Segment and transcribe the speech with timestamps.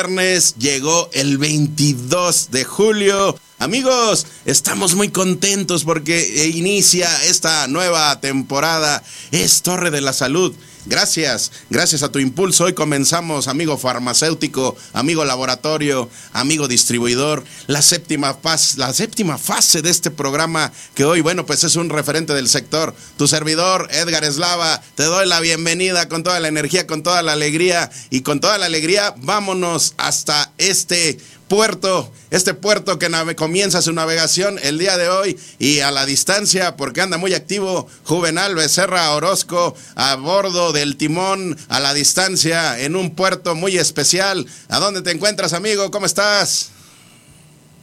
[0.00, 3.38] Viernes, llegó el 22 de julio.
[3.58, 9.02] Amigos, estamos muy contentos porque inicia esta nueva temporada.
[9.30, 10.54] Es Torre de la Salud.
[10.90, 12.64] Gracias, gracias a tu impulso.
[12.64, 19.90] Hoy comenzamos, amigo farmacéutico, amigo laboratorio, amigo distribuidor, la séptima fase, la séptima fase de
[19.90, 22.92] este programa que hoy, bueno, pues es un referente del sector.
[23.16, 27.34] Tu servidor, Edgar Eslava, te doy la bienvenida con toda la energía, con toda la
[27.34, 29.14] alegría y con toda la alegría.
[29.18, 35.80] Vámonos hasta este puerto, este puerto que comienza su navegación el día de hoy y
[35.80, 41.80] a la distancia, porque anda muy activo, Juvenal Becerra Orozco a bordo del timón, a
[41.80, 44.46] la distancia, en un puerto muy especial.
[44.68, 45.90] ¿A dónde te encuentras, amigo?
[45.90, 46.70] ¿Cómo estás?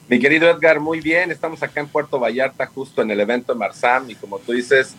[0.08, 3.60] Mi querido Edgar, muy bien, estamos acá en Puerto Vallarta, justo en el evento de
[3.60, 4.96] Marsam, y como tú dices,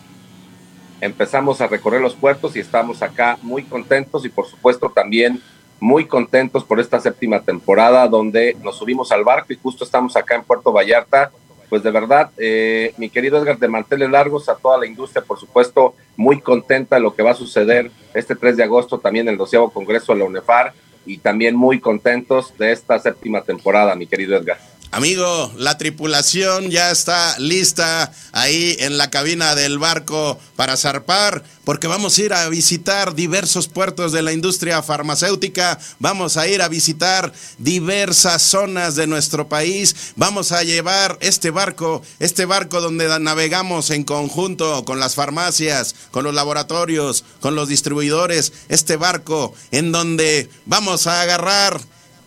[1.01, 5.41] empezamos a recorrer los puertos y estamos acá muy contentos y por supuesto también
[5.79, 10.35] muy contentos por esta séptima temporada donde nos subimos al barco y justo estamos acá
[10.35, 11.31] en Puerto Vallarta.
[11.69, 15.39] Pues de verdad, eh, mi querido Edgar de Manteles Largos, a toda la industria, por
[15.39, 19.37] supuesto, muy contenta de lo que va a suceder este 3 de agosto también el
[19.37, 20.73] doceavo Congreso de la UNEFAR
[21.05, 24.57] y también muy contentos de esta séptima temporada, mi querido Edgar.
[24.91, 31.85] Amigo, la tripulación ya está lista ahí en la cabina del barco para zarpar, porque
[31.85, 36.69] vamos a ir a visitar diversos puertos de la industria farmacéutica, vamos a ir a
[36.69, 43.91] visitar diversas zonas de nuestro país, vamos a llevar este barco, este barco donde navegamos
[43.91, 50.49] en conjunto con las farmacias, con los laboratorios, con los distribuidores, este barco en donde
[50.65, 51.79] vamos a agarrar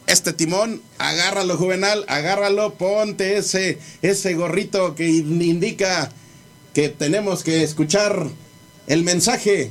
[0.06, 6.12] este timón, agárralo Juvenal, agárralo, ponte ese, ese gorrito que indica
[6.74, 8.28] que tenemos que escuchar
[8.86, 9.70] el mensaje,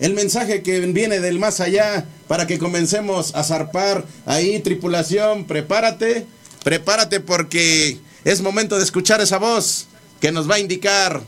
[0.00, 6.26] el mensaje que viene del más allá para que comencemos a zarpar ahí, tripulación, prepárate,
[6.62, 9.88] prepárate porque es momento de escuchar esa voz
[10.20, 11.22] que nos va a indicar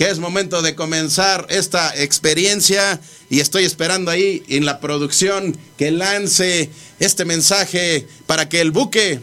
[0.00, 5.90] que es momento de comenzar esta experiencia y estoy esperando ahí en la producción que
[5.90, 9.20] lance este mensaje para que el buque,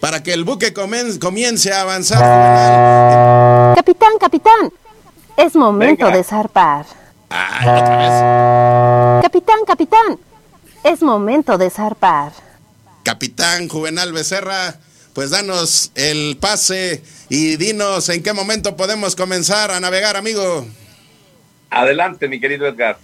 [0.00, 3.76] para que el buque comience a avanzar.
[3.76, 4.72] Capitán, capitán,
[5.36, 6.84] es momento de zarpar.
[7.28, 9.22] otra vez.
[9.22, 10.18] Capitán, capitán,
[10.82, 12.32] es momento de zarpar.
[13.04, 14.80] Capitán Juvenal Becerra,
[15.18, 20.64] pues danos el pase y dinos en qué momento podemos comenzar a navegar, amigo.
[21.70, 23.00] Adelante, mi querido Edgar.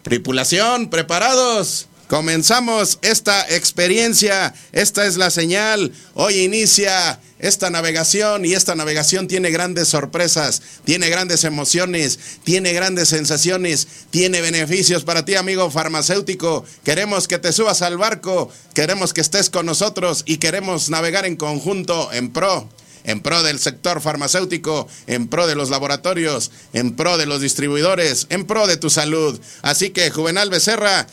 [0.00, 1.86] Tripulación, preparados.
[2.08, 5.90] Comenzamos esta experiencia, esta es la señal.
[6.12, 13.08] Hoy inicia esta navegación y esta navegación tiene grandes sorpresas, tiene grandes emociones, tiene grandes
[13.08, 16.64] sensaciones, tiene beneficios para ti, amigo farmacéutico.
[16.84, 21.36] Queremos que te subas al barco, queremos que estés con nosotros y queremos navegar en
[21.36, 22.68] conjunto en pro
[23.04, 28.26] en pro del sector farmacéutico, en pro de los laboratorios, en pro de los distribuidores,
[28.30, 29.38] en pro de tu salud.
[29.62, 31.06] Así que, Juvenal Becerra,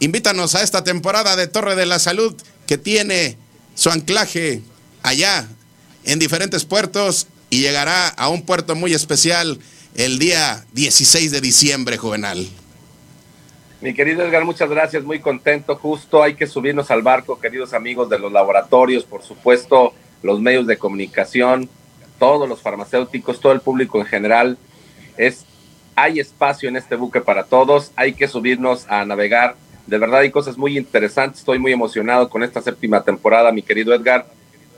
[0.00, 2.34] invítanos a esta temporada de Torre de la Salud
[2.66, 3.36] que tiene
[3.74, 4.62] su anclaje
[5.02, 5.46] allá
[6.04, 9.58] en diferentes puertos y llegará a un puerto muy especial
[9.94, 12.48] el día 16 de diciembre, Juvenal.
[13.80, 15.76] Mi querido Edgar, muchas gracias, muy contento.
[15.76, 20.66] Justo hay que subirnos al barco, queridos amigos de los laboratorios, por supuesto, los medios
[20.66, 21.68] de comunicación,
[22.18, 24.58] todos los farmacéuticos, todo el público en general.
[25.16, 25.44] Es,
[25.96, 29.56] hay espacio en este buque para todos, hay que subirnos a navegar.
[29.90, 33.92] De verdad hay cosas muy interesantes, estoy muy emocionado con esta séptima temporada, mi querido
[33.92, 34.24] Edgar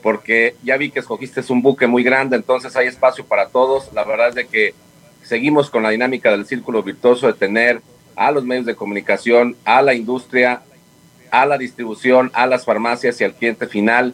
[0.01, 3.93] porque ya vi que escogiste un buque muy grande, entonces hay espacio para todos.
[3.93, 4.73] La verdad es de que
[5.23, 7.81] seguimos con la dinámica del círculo virtuoso de tener
[8.15, 10.61] a los medios de comunicación, a la industria,
[11.31, 14.13] a la distribución, a las farmacias y al cliente final.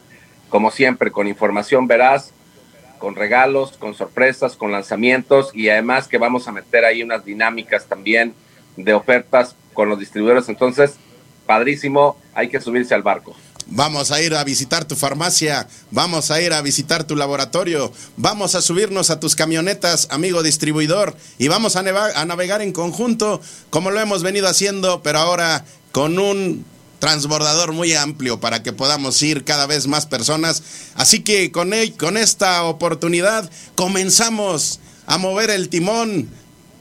[0.50, 2.34] como siempre, con información veraz,
[2.98, 7.86] con regalos, con sorpresas, con lanzamientos y además que vamos a meter ahí unas dinámicas
[7.86, 8.34] también
[8.76, 10.50] de ofertas con los distribuidores.
[10.50, 10.96] Entonces,
[11.46, 13.34] padrísimo, hay que subirse al barco.
[13.68, 18.56] Vamos a ir a visitar tu farmacia, vamos a ir a visitar tu laboratorio, vamos
[18.56, 23.40] a subirnos a tus camionetas, amigo distribuidor, y vamos a, navegar en conjunto
[23.70, 26.66] como lo hemos venido haciendo, pero ahora con un
[27.00, 30.62] transbordador muy amplio para que podamos ir cada vez más personas.
[30.96, 36.28] Así que con, con esta oportunidad comenzamos a mover el timón.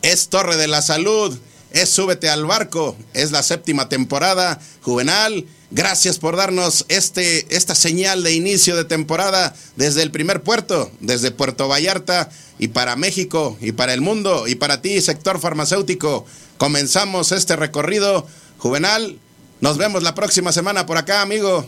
[0.03, 1.39] Es Torre de la Salud,
[1.73, 5.47] es Súbete al Barco, es la séptima temporada juvenal.
[5.71, 11.31] Gracias por darnos este, esta señal de inicio de temporada desde el primer puerto, desde
[11.31, 16.25] Puerto Vallarta y para México y para el mundo y para ti, sector farmacéutico.
[16.57, 18.27] Comenzamos este recorrido
[18.57, 19.19] juvenal
[19.61, 21.67] nos vemos la próxima semana por acá, amigo.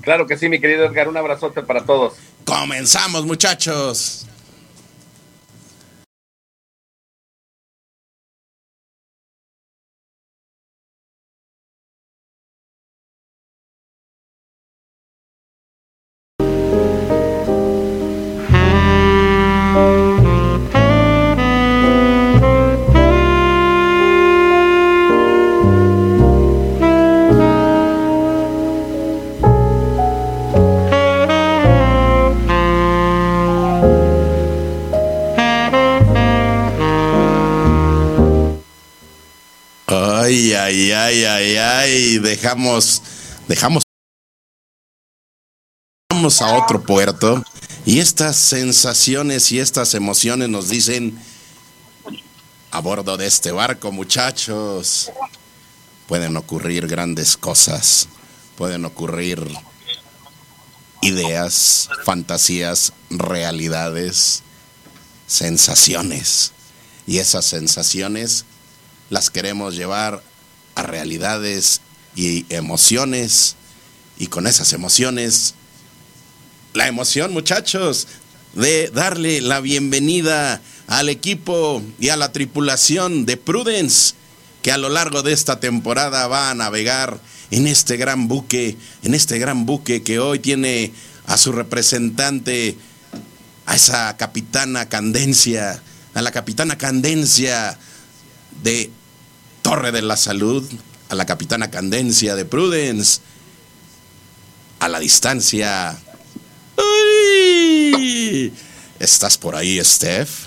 [0.00, 1.08] Claro que sí, mi querido Edgar.
[1.08, 2.14] Un abrazote para todos.
[2.44, 4.26] Comenzamos, muchachos.
[42.44, 43.00] Dejamos,
[43.48, 43.82] dejamos
[46.10, 47.42] vamos a otro puerto
[47.86, 51.18] y estas sensaciones y estas emociones nos dicen
[52.70, 55.10] a bordo de este barco, muchachos,
[56.06, 58.08] pueden ocurrir grandes cosas,
[58.58, 59.42] pueden ocurrir
[61.00, 64.42] ideas, fantasías, realidades,
[65.26, 66.52] sensaciones.
[67.06, 68.44] Y esas sensaciones
[69.08, 70.22] las queremos llevar
[70.74, 71.80] a realidades
[72.14, 73.56] y emociones.
[74.18, 75.54] Y con esas emociones,
[76.72, 78.06] la emoción, muchachos,
[78.54, 84.14] de darle la bienvenida al equipo y a la tripulación de Prudence,
[84.62, 87.20] que a lo largo de esta temporada va a navegar
[87.50, 90.92] en este gran buque, en este gran buque que hoy tiene
[91.26, 92.76] a su representante,
[93.66, 95.82] a esa capitana Candencia,
[96.14, 97.78] a la capitana Candencia
[98.62, 98.90] de
[99.62, 100.64] Torre de la Salud,
[101.08, 103.20] a la capitana Candencia de Prudence,
[104.80, 105.96] a la distancia.
[108.98, 110.46] ¿Estás por ahí, Steph?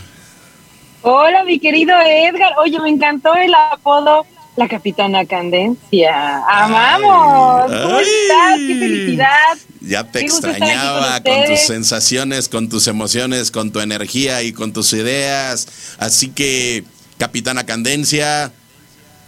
[1.01, 2.53] Hola, mi querido Edgar.
[2.57, 4.25] Oye, me encantó el apodo
[4.57, 6.43] la capitana Candencia.
[6.47, 7.71] ¡Amamos!
[7.71, 8.57] ¿Cómo estás?
[8.57, 9.57] ¡Qué felicidad!
[9.81, 14.73] Ya te extrañaba con, con, tus sensaciones, con tus emociones, con tu energía y con
[14.73, 15.67] tus ideas.
[15.99, 16.83] Así que,
[17.19, 18.51] capitana Candencia,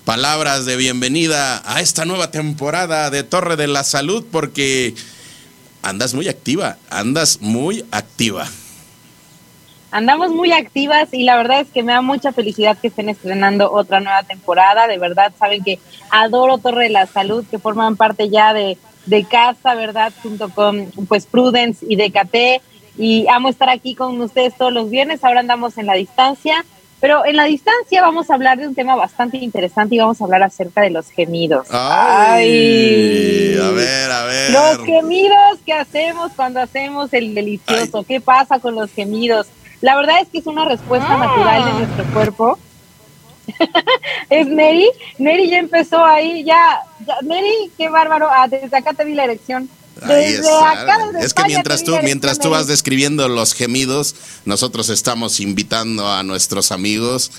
[0.09, 4.95] palabras de bienvenida a esta nueva temporada de Torre de la Salud porque
[5.83, 8.47] andas muy activa, andas muy activa.
[9.91, 13.71] Andamos muy activas y la verdad es que me da mucha felicidad que estén estrenando
[13.71, 14.87] otra nueva temporada.
[14.87, 15.77] De verdad, saben que
[16.09, 20.11] adoro Torre de la Salud, que forman parte ya de, de casa, ¿verdad?
[20.23, 22.63] Junto con pues Prudence y DKT.
[22.97, 25.23] Y amo estar aquí con ustedes todos los viernes.
[25.23, 26.65] Ahora andamos en la distancia
[26.99, 30.25] pero en la distancia vamos a hablar de un tema bastante interesante y vamos a
[30.25, 31.67] hablar acerca de los gemidos.
[31.71, 34.51] Ay, a ver, a ver.
[34.51, 38.03] Los gemidos que hacemos cuando hacemos el delicioso.
[38.03, 39.47] ¿Qué pasa con los gemidos?
[39.81, 41.17] La verdad es que es una respuesta ah.
[41.17, 42.59] natural de nuestro cuerpo.
[44.29, 44.89] es Neri.
[45.17, 47.15] Neri ya empezó ahí, ya, ya.
[47.21, 48.27] Neri, qué bárbaro.
[48.29, 49.69] Ah, desde acá te vi la erección
[51.21, 54.15] es que mientras tú, mientras tú vas describiendo los gemidos,
[54.45, 57.31] nosotros estamos invitando a nuestros amigos,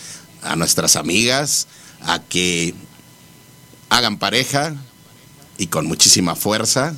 [0.43, 1.67] a nuestras amigas,
[2.03, 2.75] a que
[3.89, 4.75] hagan pareja
[5.59, 6.95] y con muchísima fuerza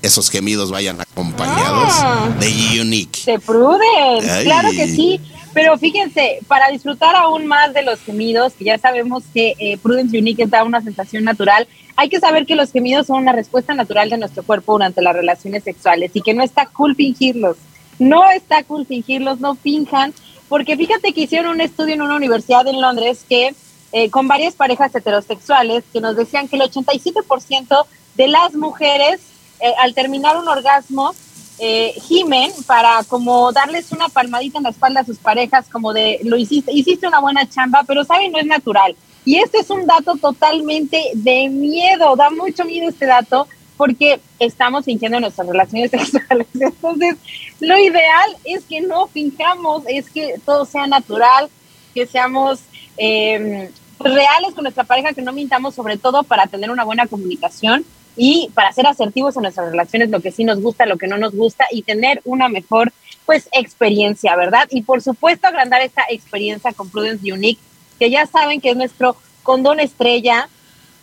[0.00, 2.28] esos gemidos vayan acompañados ah.
[2.38, 3.22] de Unique.
[3.26, 5.20] De Prudence, claro que sí.
[5.54, 10.18] Pero fíjense, para disfrutar aún más de los gemidos, que ya sabemos que eh, Prudence
[10.18, 14.08] Unique da una sensación natural, hay que saber que los gemidos son una respuesta natural
[14.08, 17.56] de nuestro cuerpo durante las relaciones sexuales y que no está cool fingirlos.
[17.98, 20.14] No está cool fingirlos, no finjan,
[20.48, 23.54] porque fíjate que hicieron un estudio en una universidad en Londres que
[23.92, 29.20] eh, con varias parejas heterosexuales que nos decían que el 87% de las mujeres
[29.60, 31.14] eh, al terminar un orgasmo
[31.58, 36.20] eh, gimen para como darles una palmadita en la espalda a sus parejas, como de
[36.24, 38.96] lo hiciste, hiciste una buena chamba, pero saben, no es natural.
[39.24, 44.84] Y este es un dato totalmente de miedo, da mucho miedo este dato, porque estamos
[44.84, 46.46] fingiendo nuestras relaciones sexuales.
[46.58, 47.16] Entonces,
[47.60, 51.48] lo ideal es que no fingamos, es que todo sea natural,
[51.94, 52.60] que seamos
[52.96, 53.68] em,
[54.00, 57.84] reales con nuestra pareja, que no mintamos, sobre todo para tener una buena comunicación
[58.16, 61.18] y para ser asertivos en nuestras relaciones, lo que sí nos gusta, lo que no
[61.18, 62.92] nos gusta y tener una mejor
[63.24, 64.68] pues experiencia, ¿verdad?
[64.70, 67.60] Y por supuesto agrandar esta experiencia con Prudence Unique,
[67.98, 70.48] que ya saben que es nuestro condón estrella,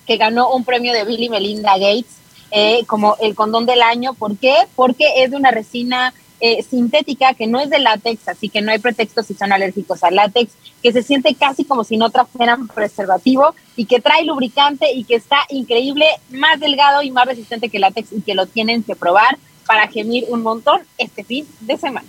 [0.06, 2.18] que ganó un premio de Billy Melinda Gates
[2.52, 4.14] eh, como el condón del año.
[4.14, 4.56] ¿Por qué?
[4.76, 8.72] Porque es de una resina eh, sintética que no es de látex, así que no
[8.72, 12.68] hay pretextos si son alérgicos al látex, que se siente casi como si no trajeran
[12.68, 17.80] preservativo y que trae lubricante y que está increíble, más delgado y más resistente que
[17.80, 22.08] látex y que lo tienen que probar para gemir un montón este fin de semana.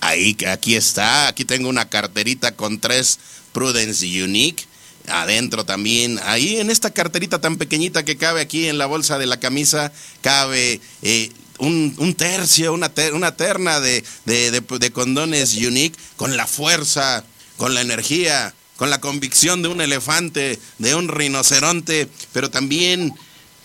[0.00, 3.18] Ahí, aquí está, aquí tengo una carterita con tres
[3.52, 4.64] Prudence Unique
[5.08, 6.18] adentro también.
[6.24, 9.92] Ahí en esta carterita tan pequeñita que cabe aquí en la bolsa de la camisa,
[10.20, 17.24] cabe eh, un, tercio, una, una terna de, de, condones unique con la fuerza,
[17.56, 23.14] con la energía, con la convicción de un elefante, de un rinoceronte, pero también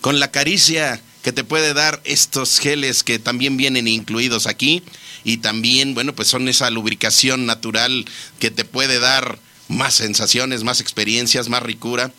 [0.02, 4.84] con la caricia que te puede dar estos geles que también vienen incluidos aquí
[5.24, 8.06] y también, bueno, pues son esa lubricación natural
[8.40, 12.14] que te puede dar más sensaciones, más experiencias, más ricura.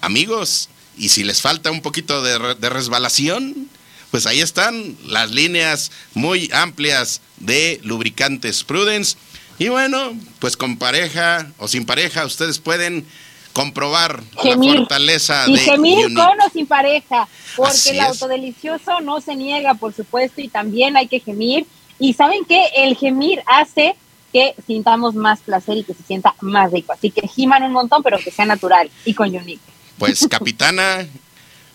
[0.00, 3.70] Amigos, y si les falta un poquito de, resbalación,
[4.10, 9.16] pues ahí están las líneas muy amplias de lubricantes Prudence.
[9.58, 13.06] Y bueno, pues con pareja o sin pareja, ustedes pueden
[13.52, 19.34] comprobar la fortaleza y de gemir con o sin pareja, porque el autodelicioso no se
[19.34, 21.66] niega, por supuesto, y también hay que gemir.
[21.98, 23.94] Y saben que el gemir hace
[24.32, 26.92] que sintamos más placer y que se sienta más rico.
[26.92, 29.60] Así que giman un montón, pero que sea natural y con unique.
[29.98, 31.06] Pues capitana,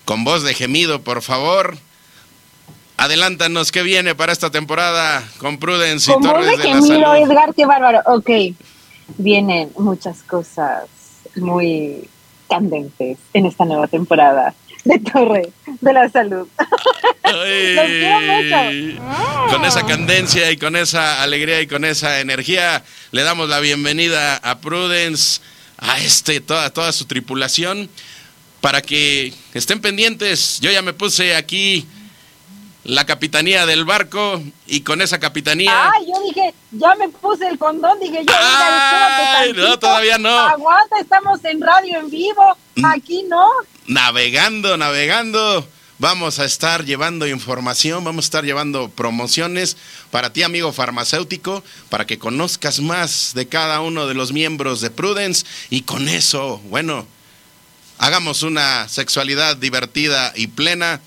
[0.05, 1.77] con voz de gemido, por favor.
[2.97, 7.65] Adelántanos qué viene para esta temporada con Prudence y Torres de, de gemido, Edgar, qué
[7.65, 8.01] bárbaro.
[8.05, 8.29] Ok,
[9.17, 10.83] vienen muchas cosas
[11.35, 12.09] muy
[12.49, 14.53] candentes en esta nueva temporada
[14.85, 16.47] de Torre de la Salud.
[17.23, 19.01] Los quiero mucho.
[19.51, 24.37] Con esa candencia y con esa alegría y con esa energía, le damos la bienvenida
[24.37, 25.41] a Prudence,
[25.77, 27.89] a este, toda, toda su tripulación,
[28.61, 30.59] para que estén pendientes.
[30.61, 31.85] Yo ya me puse aquí
[32.85, 35.91] la capitanía del barco y con esa capitanía.
[35.91, 38.33] Ay, yo dije, ya me puse el condón, dije yo.
[38.37, 40.29] Ay, no, todavía no.
[40.29, 42.85] Aguanta, estamos en radio en vivo, mm.
[42.85, 43.47] aquí no.
[43.87, 45.67] Navegando, navegando.
[45.97, 49.77] Vamos a estar llevando información, vamos a estar llevando promociones
[50.11, 54.91] para ti, amigo farmacéutico, para que conozcas más de cada uno de los miembros de
[54.91, 57.07] Prudence y con eso, bueno,
[57.97, 60.99] hagamos una sexualidad divertida y plena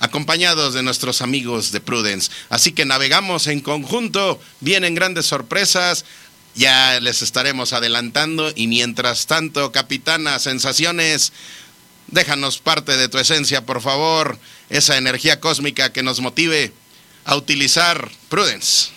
[0.00, 2.32] acompañados de nuestros amigos de Prudence.
[2.48, 6.04] Así que navegamos en conjunto, vienen grandes sorpresas,
[6.54, 11.32] ya les estaremos adelantando y mientras tanto, capitana, sensaciones,
[12.08, 14.38] déjanos parte de tu esencia, por favor,
[14.70, 16.72] esa energía cósmica que nos motive
[17.24, 18.90] a utilizar Prudence.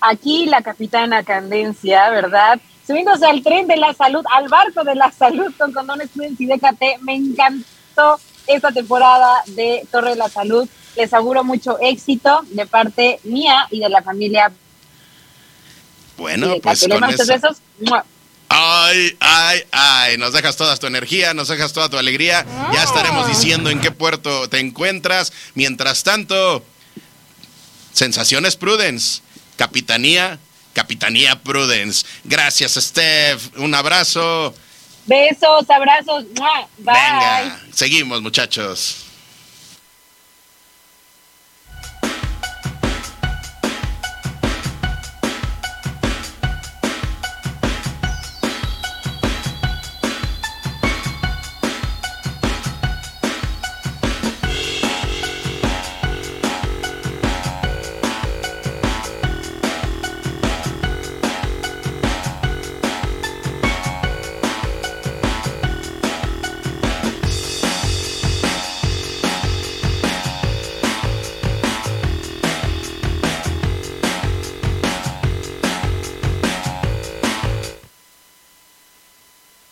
[0.00, 2.60] Aquí la capitana Candencia, ¿verdad?
[2.86, 6.46] Subiéndose al tren de la salud, al barco de la salud con condones Prudence y
[6.46, 10.68] DKT, me encantó esta temporada de Torre de la Salud.
[10.96, 14.50] Les auguro mucho éxito de parte mía y de la familia.
[16.16, 17.58] Bueno, pues con besos.
[18.48, 22.44] Ay, ay, ay, nos dejas toda tu energía, nos dejas toda tu alegría.
[22.72, 23.28] Ya estaremos ah.
[23.28, 25.32] diciendo en qué puerto te encuentras.
[25.54, 26.64] Mientras tanto,
[27.92, 29.20] Sensaciones Prudence,
[29.56, 30.38] Capitanía,
[30.72, 32.06] Capitanía Prudence.
[32.24, 33.56] Gracias, Steph.
[33.58, 34.54] Un abrazo.
[35.08, 36.24] Besos, abrazos.
[36.34, 36.68] Bye.
[36.78, 39.07] Venga, seguimos, muchachos.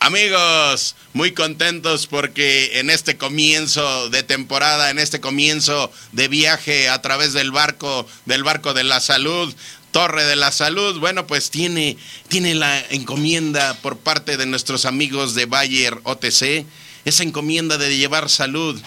[0.07, 7.01] Amigos, muy contentos porque en este comienzo de temporada, en este comienzo de viaje a
[7.01, 9.53] través del barco, del barco de la salud,
[9.91, 11.97] Torre de la Salud, bueno, pues tiene,
[12.29, 16.65] tiene la encomienda por parte de nuestros amigos de Bayer OTC,
[17.03, 18.81] esa encomienda de llevar salud,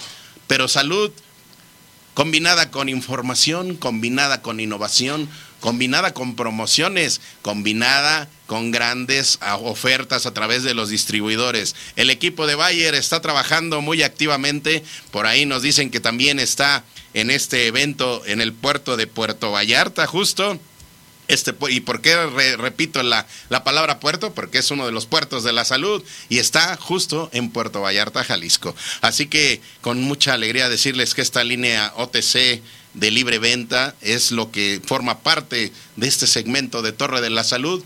[0.46, 1.12] pero salud
[2.14, 5.28] combinada con información, combinada con innovación,
[5.60, 11.76] combinada con promociones, combinada con grandes ofertas a través de los distribuidores.
[11.94, 16.82] El equipo de Bayer está trabajando muy activamente, por ahí nos dicen que también está
[17.14, 20.58] en este evento en el puerto de Puerto Vallarta justo.
[21.28, 22.26] Este, ¿Y por qué
[22.56, 24.34] repito la, la, palabra puerto?
[24.34, 28.24] Porque es uno de los puertos de la salud y está justo en Puerto Vallarta,
[28.24, 28.74] Jalisco.
[29.00, 32.60] Así que con mucha alegría decirles que esta línea OTC
[32.94, 37.44] de libre venta es lo que forma parte de este segmento de Torre de la
[37.44, 37.84] Salud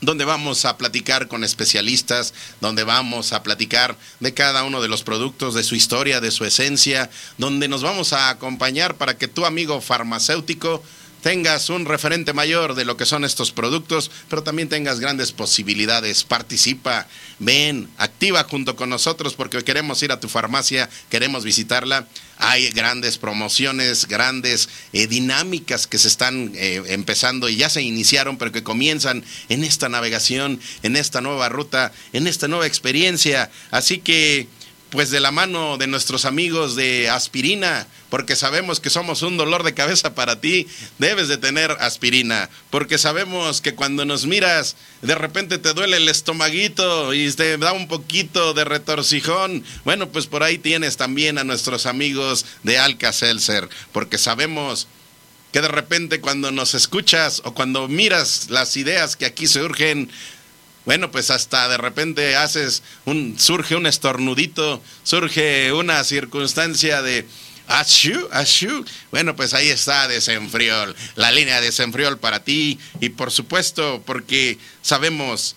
[0.00, 5.02] donde vamos a platicar con especialistas, donde vamos a platicar de cada uno de los
[5.02, 9.44] productos, de su historia, de su esencia, donde nos vamos a acompañar para que tu
[9.44, 10.82] amigo farmacéutico
[11.22, 16.24] tengas un referente mayor de lo que son estos productos, pero también tengas grandes posibilidades.
[16.24, 17.06] Participa,
[17.38, 22.06] ven, activa junto con nosotros porque queremos ir a tu farmacia, queremos visitarla.
[22.38, 28.38] Hay grandes promociones, grandes eh, dinámicas que se están eh, empezando y ya se iniciaron,
[28.38, 33.50] pero que comienzan en esta navegación, en esta nueva ruta, en esta nueva experiencia.
[33.70, 34.48] Así que
[34.90, 39.62] pues de la mano de nuestros amigos de aspirina, porque sabemos que somos un dolor
[39.62, 40.66] de cabeza para ti,
[40.98, 46.08] debes de tener aspirina, porque sabemos que cuando nos miras, de repente te duele el
[46.08, 49.64] estomaguito y te da un poquito de retorcijón.
[49.84, 54.88] Bueno, pues por ahí tienes también a nuestros amigos de Alka Seltzer, porque sabemos
[55.52, 60.10] que de repente cuando nos escuchas o cuando miras las ideas que aquí surgen,
[60.84, 67.26] bueno, pues hasta de repente haces un, surge un estornudito, surge una circunstancia de
[67.70, 68.84] Ashu, ashu.
[69.12, 72.80] Bueno, pues ahí está Desenfriol, la línea de Desenfriol para ti.
[72.98, 75.54] Y por supuesto, porque sabemos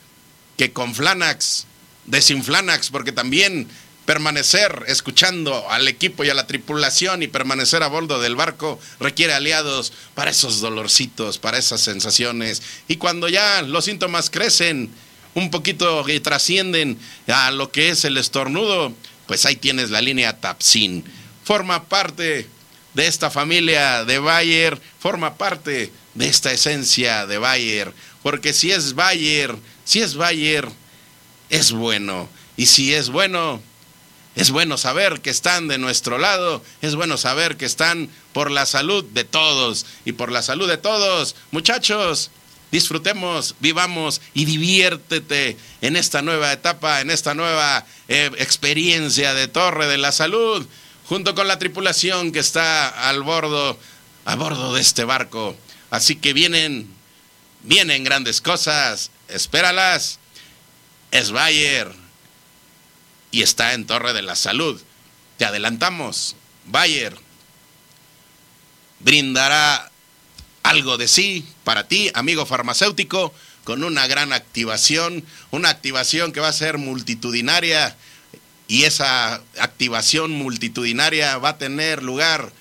[0.57, 1.65] que con Flanax,
[2.05, 3.67] desinflanax, porque también
[4.05, 9.33] permanecer escuchando al equipo y a la tripulación y permanecer a bordo del barco requiere
[9.33, 12.61] aliados para esos dolorcitos, para esas sensaciones.
[12.87, 14.91] Y cuando ya los síntomas crecen,
[15.35, 18.93] un poquito que trascienden a lo que es el estornudo,
[19.27, 21.03] pues ahí tienes la línea Tapsin.
[21.43, 22.47] Forma parte
[22.93, 28.93] de esta familia de Bayer, forma parte de esta esencia de Bayer, porque si es
[28.93, 30.69] Bayer, si es Bayer,
[31.49, 32.29] es bueno.
[32.55, 33.61] Y si es bueno,
[34.35, 38.65] es bueno saber que están de nuestro lado, es bueno saber que están por la
[38.65, 41.35] salud de todos y por la salud de todos.
[41.51, 42.31] Muchachos,
[42.73, 49.87] disfrutemos, vivamos y diviértete en esta nueva etapa, en esta nueva eh, experiencia de Torre
[49.87, 50.65] de la Salud,
[51.05, 53.77] junto con la tripulación que está al bordo,
[54.25, 55.55] a bordo de este barco.
[55.91, 56.91] Así que vienen,
[57.61, 60.17] vienen grandes cosas, espéralas.
[61.11, 61.93] Es Bayer
[63.29, 64.81] y está en Torre de la Salud.
[65.37, 67.15] Te adelantamos, Bayer
[68.99, 69.91] brindará
[70.63, 76.49] algo de sí para ti, amigo farmacéutico, con una gran activación, una activación que va
[76.49, 77.95] a ser multitudinaria
[78.67, 82.51] y esa activación multitudinaria va a tener lugar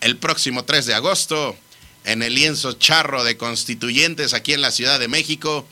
[0.00, 1.56] el próximo 3 de agosto
[2.04, 5.66] en el lienzo charro de constituyentes aquí en la Ciudad de México.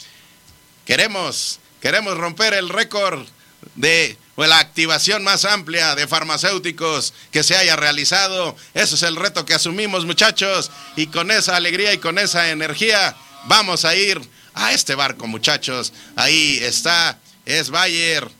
[0.86, 3.26] Queremos, queremos romper el récord
[3.74, 4.16] de
[4.48, 8.56] la activación más amplia de farmacéuticos que se haya realizado.
[8.74, 13.16] Ese es el reto que asumimos, muchachos, y con esa alegría y con esa energía
[13.44, 14.20] vamos a ir
[14.54, 15.92] a este barco, muchachos.
[16.16, 18.30] Ahí está, es Bayer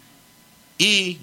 [0.79, 1.19] y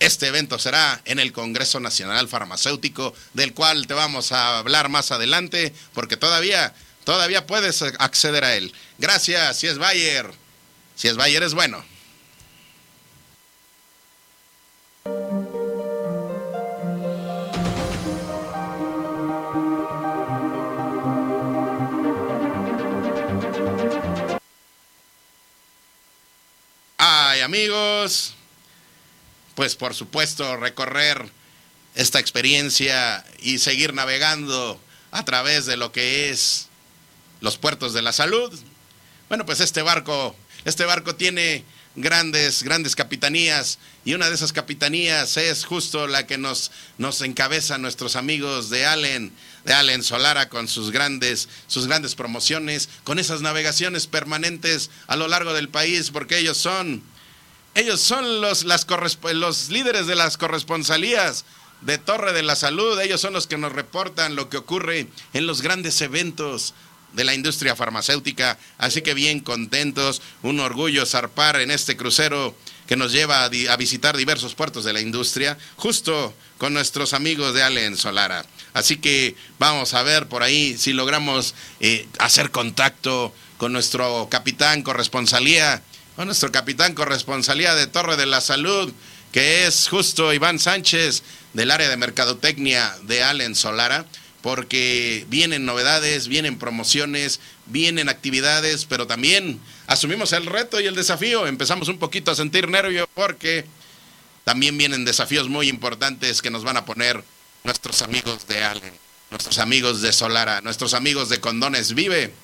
[0.00, 5.10] este evento será en el Congreso Nacional Farmacéutico, del cual te vamos a hablar más
[5.10, 6.72] adelante, porque todavía,
[7.04, 8.72] todavía puedes acceder a él.
[8.98, 10.30] Gracias, si es Bayer.
[10.94, 11.84] Si es Bayer es bueno.
[27.48, 28.34] Amigos,
[29.54, 31.30] pues por supuesto recorrer
[31.94, 34.78] esta experiencia y seguir navegando
[35.12, 36.68] a través de lo que es
[37.40, 38.52] los puertos de la salud.
[39.30, 41.64] Bueno, pues este barco, este barco tiene
[41.96, 47.78] grandes, grandes capitanías y una de esas capitanías es justo la que nos, nos encabeza
[47.78, 49.32] nuestros amigos de Allen,
[49.64, 55.28] de Allen Solara con sus grandes, sus grandes promociones, con esas navegaciones permanentes a lo
[55.28, 57.02] largo del país, porque ellos son,
[57.78, 61.44] ellos son los, los líderes de las corresponsalías
[61.80, 65.46] de Torre de la Salud, ellos son los que nos reportan lo que ocurre en
[65.46, 66.74] los grandes eventos
[67.12, 68.58] de la industria farmacéutica.
[68.78, 72.54] Así que bien contentos, un orgullo zarpar en este crucero
[72.88, 77.62] que nos lleva a, visitar diversos puertos de la industria, justo con nuestros amigos de
[77.62, 78.44] Allen Solara.
[78.74, 84.82] Así que vamos a ver por ahí si logramos eh, hacer contacto con nuestro capitán
[84.82, 85.82] corresponsalía,
[86.18, 88.92] con nuestro capitán corresponsalía de Torre de la Salud,
[89.30, 94.04] que es justo Iván Sánchez del área de mercadotecnia de Allen Solara,
[94.42, 101.46] porque vienen novedades, vienen promociones, vienen actividades, pero también asumimos el reto y el desafío.
[101.46, 103.64] Empezamos un poquito a sentir nervio porque
[104.42, 107.22] también vienen desafíos muy importantes que nos van a poner
[107.62, 108.92] nuestros amigos de Allen,
[109.30, 112.34] nuestros amigos de Solara, nuestros amigos de Condones Vive,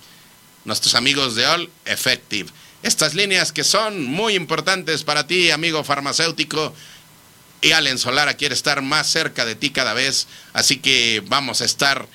[0.65, 2.53] nuestros amigos de All Effective.
[2.85, 6.75] Estas líneas que son muy importantes para ti, amigo farmacéutico,
[7.63, 11.65] y Allen Solara quiere estar más cerca de ti cada vez, así que vamos a
[11.65, 12.07] estar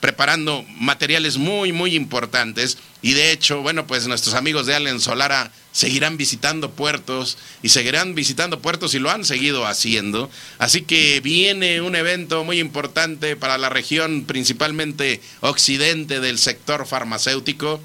[0.00, 2.76] preparando materiales muy, muy importantes.
[3.00, 8.14] Y de hecho, bueno, pues nuestros amigos de Allen Solara seguirán visitando puertos y seguirán
[8.14, 10.30] visitando puertos y lo han seguido haciendo.
[10.58, 17.80] Así que viene un evento muy importante para la región, principalmente occidente del sector farmacéutico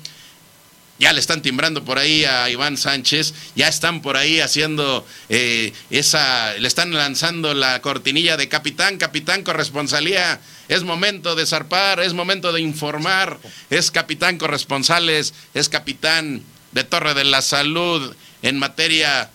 [0.97, 5.73] ya le están timbrando por ahí a Iván Sánchez, ya están por ahí haciendo eh,
[5.89, 12.13] esa, le están lanzando la cortinilla de capitán, capitán corresponsalía, es momento de zarpar, es
[12.13, 19.29] momento de informar, es capitán corresponsales, es capitán de Torre de la Salud en materia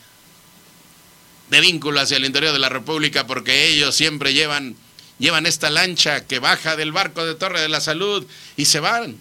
[1.50, 4.76] de vínculo hacia el interior de la República, porque ellos siempre llevan,
[5.18, 9.16] llevan esta lancha que baja del barco de Torre de la Salud y se van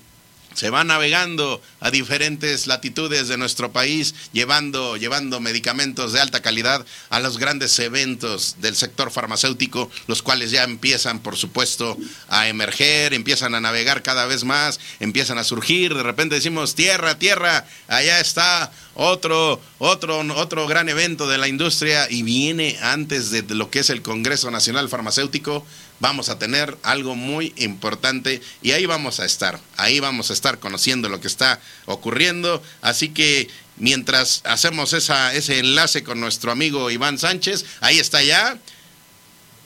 [0.54, 6.86] se va navegando a diferentes latitudes de nuestro país, llevando, llevando medicamentos de alta calidad
[7.10, 13.14] a los grandes eventos del sector farmacéutico, los cuales ya empiezan, por supuesto, a emerger,
[13.14, 18.20] empiezan a navegar cada vez más, empiezan a surgir, de repente decimos, tierra, tierra, allá
[18.20, 23.80] está otro, otro, otro gran evento de la industria y viene antes de lo que
[23.80, 25.66] es el Congreso Nacional Farmacéutico,
[26.00, 30.60] vamos a tener algo muy importante y ahí vamos a estar, ahí vamos a estar
[30.60, 32.62] conociendo lo que está ocurriendo.
[32.82, 38.58] Así que mientras hacemos esa, ese enlace con nuestro amigo Iván Sánchez, ahí está ya.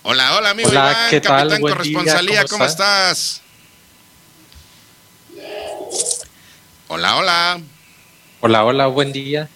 [0.04, 3.42] Hola, hola amigo Iván, capitán corresponsalía, ¿cómo, estás?
[6.90, 7.62] Hola, hola.
[8.42, 9.50] Hola, hola, buen día.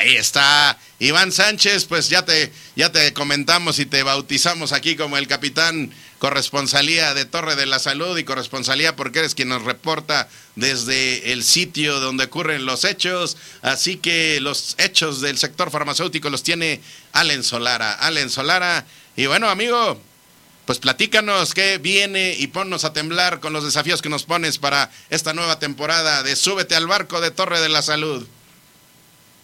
[0.00, 5.18] Ahí está Iván Sánchez, pues ya te, ya te comentamos y te bautizamos aquí como
[5.18, 10.30] el capitán corresponsalía de Torre de la Salud y corresponsalía porque eres quien nos reporta
[10.56, 13.36] desde el sitio donde ocurren los hechos.
[13.60, 16.80] Así que los hechos del sector farmacéutico los tiene
[17.12, 17.92] Allen Solara.
[17.92, 18.86] Allen Solara.
[19.16, 20.00] Y bueno, amigo,
[20.64, 24.90] pues platícanos qué viene y ponnos a temblar con los desafíos que nos pones para
[25.10, 28.26] esta nueva temporada de Súbete al barco de Torre de la Salud.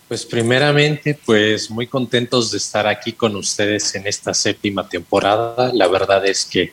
[0.08, 5.72] Pues primeramente, pues muy contentos de estar aquí con ustedes en esta séptima temporada.
[5.72, 6.72] La verdad es que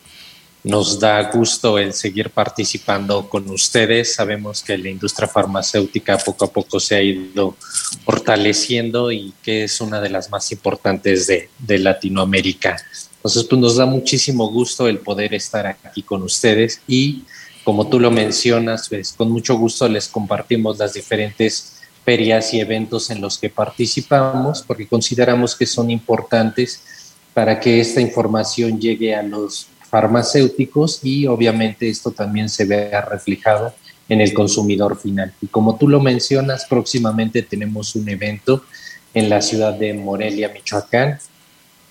[0.63, 4.13] nos da gusto el seguir participando con ustedes.
[4.13, 7.58] Sabemos que la industria farmacéutica poco a poco se ha ido
[8.06, 12.78] fortaleciendo y que es una de las más importantes de, Latinoamérica.
[13.15, 17.24] Entonces, pues nos da muchísimo gusto el poder estar aquí con ustedes y
[17.63, 23.10] como tú lo mencionas, pues con mucho gusto les compartimos las diferentes ferias y eventos
[23.10, 29.24] en los que participamos, porque consideramos que son importantes para que esta información llegue a
[29.24, 33.74] los farmacéuticos y obviamente esto también se vea reflejado
[34.10, 35.34] en el consumidor final.
[35.42, 38.63] Y como tú lo mencionas, próximamente tenemos un evento
[39.13, 41.20] en la ciudad de Morelia, Michoacán.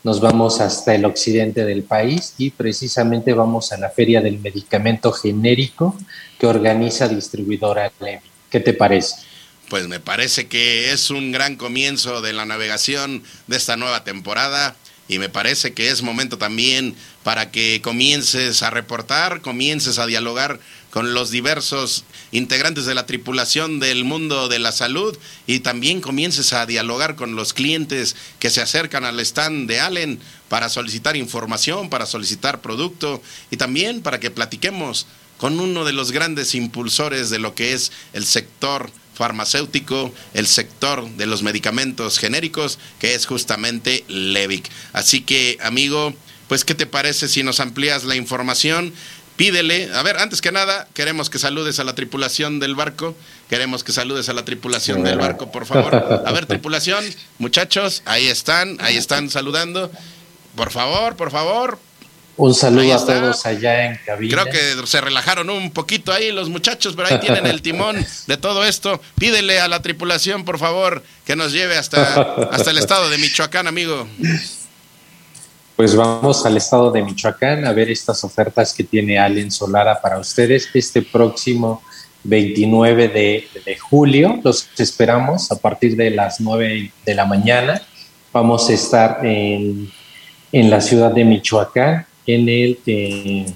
[0.05, 5.13] Nos vamos hasta el occidente del país y precisamente vamos a la Feria del Medicamento
[5.13, 5.97] Genérico
[6.39, 8.27] que organiza distribuidora Lemi.
[8.51, 9.32] ¿Qué te parece?
[9.73, 14.77] Pues me parece que es un gran comienzo de la navegación de esta nueva temporada
[15.09, 20.61] y me parece que es momento también para que comiences a reportar, comiences a dialogar
[20.91, 26.53] con los diversos integrantes de la tripulación del mundo de la salud y también comiences
[26.53, 31.89] a dialogar con los clientes que se acercan al stand de Allen para solicitar información,
[31.89, 35.07] para solicitar producto y también para que platiquemos
[35.39, 41.09] con uno de los grandes impulsores de lo que es el sector farmacéutico, el sector
[41.11, 44.71] de los medicamentos genéricos, que es justamente Levic.
[44.93, 46.15] Así que, amigo,
[46.49, 48.93] pues, ¿qué te parece si nos amplías la información?
[49.37, 53.17] Pídele, a ver, antes que nada, queremos que saludes a la tripulación del barco,
[53.49, 56.23] queremos que saludes a la tripulación del barco, por favor.
[56.27, 57.05] A ver, tripulación,
[57.39, 59.91] muchachos, ahí están, ahí están saludando.
[60.55, 61.79] Por favor, por favor,
[62.37, 64.43] un saludo a todos allá en cabina.
[64.43, 68.37] Creo que se relajaron un poquito ahí los muchachos, pero ahí tienen el timón de
[68.37, 69.01] todo esto.
[69.17, 73.67] Pídele a la tripulación, por favor, que nos lleve hasta, hasta el estado de Michoacán,
[73.67, 74.07] amigo.
[75.77, 80.19] Pues vamos al estado de Michoacán a ver estas ofertas que tiene Allen Solara para
[80.19, 81.83] ustedes este próximo
[82.25, 84.39] 29 de, de, julio.
[84.45, 87.83] Los esperamos a partir de las 9 de la mañana.
[88.33, 89.91] Vamos a estar en,
[90.53, 93.47] en la ciudad de Michoacán, en el, eh,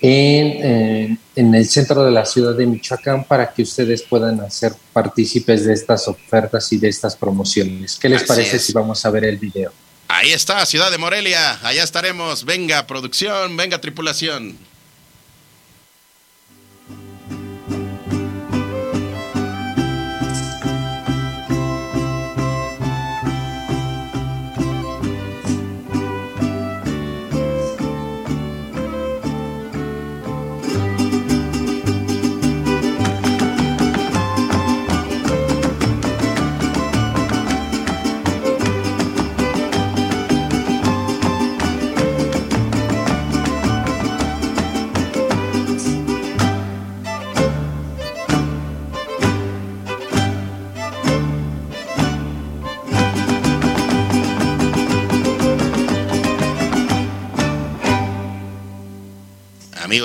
[0.00, 5.64] en, en, el centro de la ciudad de Michoacán, para que ustedes puedan hacer partícipes
[5.64, 7.96] de estas ofertas y de estas promociones.
[7.96, 9.72] ¿Qué les parece si vamos a ver el video?
[10.08, 12.44] Ahí está, Ciudad de Morelia, allá estaremos.
[12.44, 14.56] Venga, producción, venga, tripulación.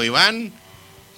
[0.08, 0.52] Iván,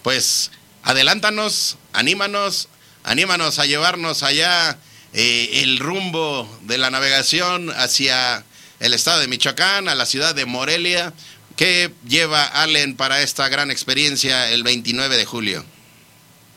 [0.03, 0.51] pues
[0.83, 2.67] adelántanos, anímanos,
[3.03, 4.77] anímanos a llevarnos allá
[5.13, 8.43] eh, el rumbo de la navegación hacia
[8.79, 11.13] el estado de Michoacán, a la ciudad de Morelia.
[11.55, 15.65] ¿Qué lleva Allen para esta gran experiencia el 29 de julio?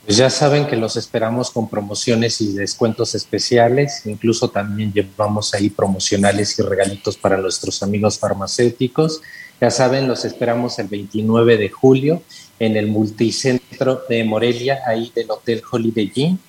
[0.05, 5.71] Pues ya saben que los esperamos con promociones y descuentos especiales, incluso también llevamos ahí
[5.71, 9.21] promocionales y regalitos para nuestros amigos farmacéuticos
[9.62, 12.20] ya saben, los esperamos el 29 de julio
[12.59, 16.40] en el multicentro de Morelia, ahí del Hotel Holiday Inn.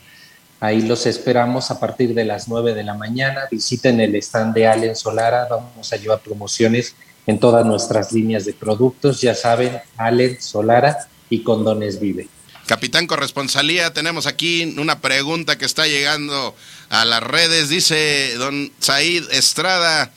[0.60, 3.42] Ahí los esperamos a partir de las 9 de la mañana.
[3.52, 5.46] Visiten el stand de Allen Solara.
[5.48, 6.96] Vamos a llevar promociones
[7.28, 9.22] en todas nuestras líneas de productos.
[9.22, 12.28] Ya saben, Allen Solara y Condones Vive.
[12.66, 16.56] Capitán Corresponsalía, tenemos aquí una pregunta que está llegando
[16.90, 17.70] a las redes.
[17.70, 20.12] Dice don Said Estrada,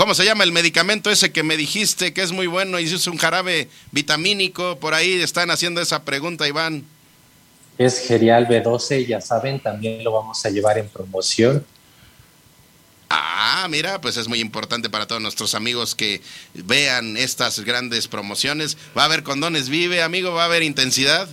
[0.00, 3.06] ¿Cómo se llama el medicamento ese que me dijiste que es muy bueno y es
[3.06, 4.78] un jarabe vitamínico?
[4.78, 6.86] Por ahí están haciendo esa pregunta, Iván.
[7.76, 11.66] Es Gerial B12, ya saben, también lo vamos a llevar en promoción.
[13.10, 16.22] Ah, mira, pues es muy importante para todos nuestros amigos que
[16.54, 18.78] vean estas grandes promociones.
[18.96, 21.28] Va a haber condones vive, amigo, va a haber intensidad.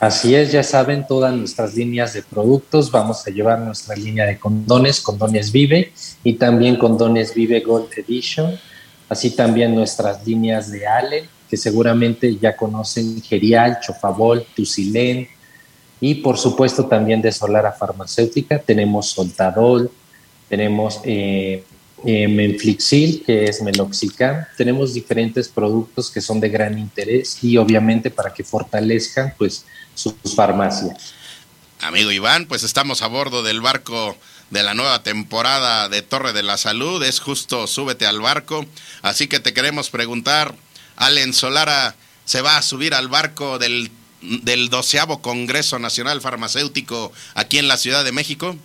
[0.00, 2.90] Así es, ya saben, todas nuestras líneas de productos.
[2.90, 5.92] Vamos a llevar nuestra línea de condones, condones Vive
[6.24, 8.58] y también condones Vive Gold Edition.
[9.08, 15.28] Así también nuestras líneas de Ale, que seguramente ya conocen Gerial, Chofabol, Tucilén.
[16.00, 19.90] Y por supuesto también de Solara Farmacéutica tenemos Soltadol,
[20.48, 21.62] tenemos eh,
[22.04, 24.44] eh, Menflixil, que es Meloxicam.
[24.56, 30.14] Tenemos diferentes productos que son de gran interés y obviamente para que fortalezcan pues sus
[30.34, 31.14] farmacias.
[31.80, 34.16] Amigo Iván, pues estamos a bordo del barco
[34.50, 37.02] de la nueva temporada de Torre de la Salud.
[37.02, 38.64] Es justo súbete al barco.
[39.02, 40.54] Así que te queremos preguntar,
[40.96, 47.58] Allen Solara se va a subir al barco del, del doceavo Congreso Nacional Farmacéutico aquí
[47.58, 48.56] en la Ciudad de México.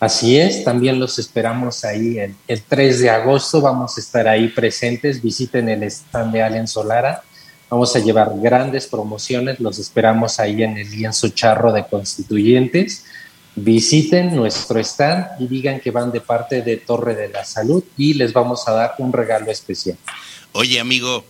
[0.00, 3.60] Así es, también los esperamos ahí el, el 3 de agosto.
[3.60, 5.22] Vamos a estar ahí presentes.
[5.22, 7.22] Visiten el stand de Allen Solara
[7.68, 13.04] Vamos a llevar grandes promociones, los esperamos ahí en el lienzo charro de constituyentes.
[13.56, 18.14] Visiten nuestro stand y digan que van de parte de Torre de la Salud y
[18.14, 19.96] les vamos a dar un regalo especial.
[20.52, 21.24] Oye, amigo,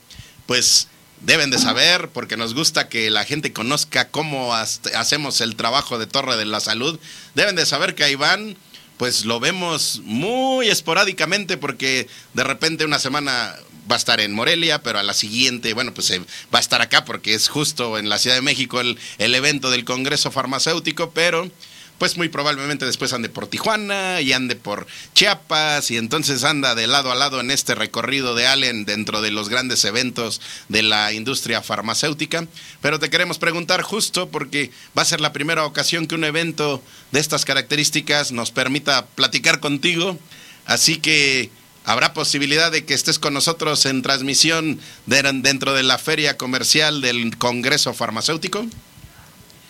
[0.44, 0.88] pues
[1.22, 6.06] deben de saber, porque nos gusta que la gente conozca cómo hacemos el trabajo de
[6.06, 6.98] Torre de la Salud,
[7.34, 8.56] deben de saber que a Iván,
[8.98, 13.54] pues lo vemos muy esporádicamente, porque de repente una semana
[13.90, 16.20] va a estar en Morelia, pero a la siguiente, bueno, pues eh,
[16.54, 19.70] va a estar acá porque es justo en la Ciudad de México el, el evento
[19.70, 21.50] del Congreso Farmacéutico, pero
[21.98, 26.86] pues muy probablemente después ande por Tijuana y ande por Chiapas y entonces anda de
[26.86, 31.12] lado a lado en este recorrido de Allen dentro de los grandes eventos de la
[31.12, 32.46] industria farmacéutica.
[32.82, 36.82] Pero te queremos preguntar justo porque va a ser la primera ocasión que un evento
[37.12, 40.18] de estas características nos permita platicar contigo.
[40.66, 41.50] Así que
[41.86, 47.38] ¿Habrá posibilidad de que estés con nosotros en transmisión dentro de la feria comercial del
[47.38, 48.66] Congreso Farmacéutico?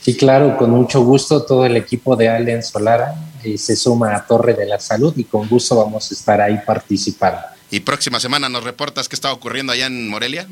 [0.00, 4.26] Sí, claro, con mucho gusto todo el equipo de Allen Solara eh, se suma a
[4.26, 7.38] Torre de la Salud y con gusto vamos a estar ahí participando.
[7.70, 10.48] ¿Y próxima semana nos reportas qué está ocurriendo allá en Morelia?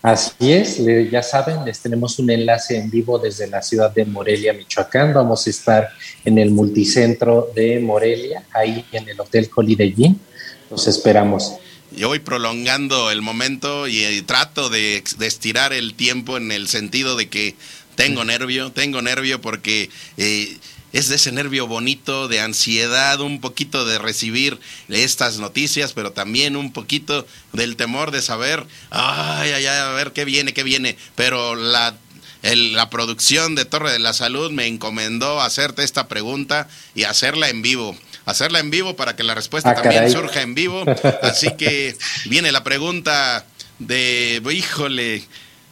[0.00, 0.80] Así es,
[1.10, 5.12] ya saben, les tenemos un enlace en vivo desde la ciudad de Morelia, Michoacán.
[5.12, 5.90] Vamos a estar
[6.24, 10.18] en el multicentro de Morelia, ahí en el Hotel Holiday Inn.
[10.72, 11.52] Los esperamos.
[11.90, 17.28] Yo voy prolongando el momento y, trato de, estirar el tiempo en el sentido de
[17.28, 17.54] que
[17.94, 20.56] tengo nervio, tengo nervio porque eh,
[20.94, 24.58] es de ese nervio bonito, de ansiedad, un poquito de recibir
[24.88, 30.14] estas noticias, pero también un poquito del temor de saber, ay, ay, ay, a ver
[30.14, 30.96] qué viene, qué viene.
[31.16, 31.94] Pero la,
[32.42, 37.60] la producción de Torre de la Salud me encomendó hacerte esta pregunta y hacerla en
[37.60, 37.94] vivo.
[38.24, 40.84] Hacerla en vivo para que la respuesta ah, también surja en vivo.
[41.22, 43.44] Así que viene la pregunta
[43.78, 45.24] de, híjole,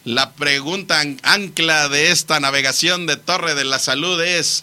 [0.04, 4.62] la pregunta ancla de esta navegación de Torre de la Salud es,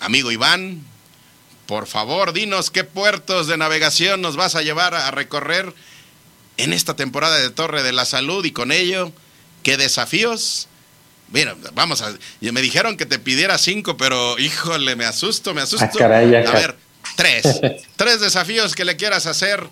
[0.00, 0.82] Amigo Iván,
[1.66, 5.72] por favor, dinos qué puertos de navegación nos vas a llevar a recorrer
[6.56, 9.12] en esta temporada de Torre de la Salud y con ello,
[9.62, 10.68] qué desafíos.
[11.32, 12.14] Mira, vamos a.
[12.40, 15.98] Me dijeron que te pidiera cinco, pero híjole, me asusto, me asusto.
[16.00, 16.08] Ah, a
[16.52, 16.76] ver,
[17.16, 17.60] tres.
[17.96, 19.68] tres desafíos que le quieras hacer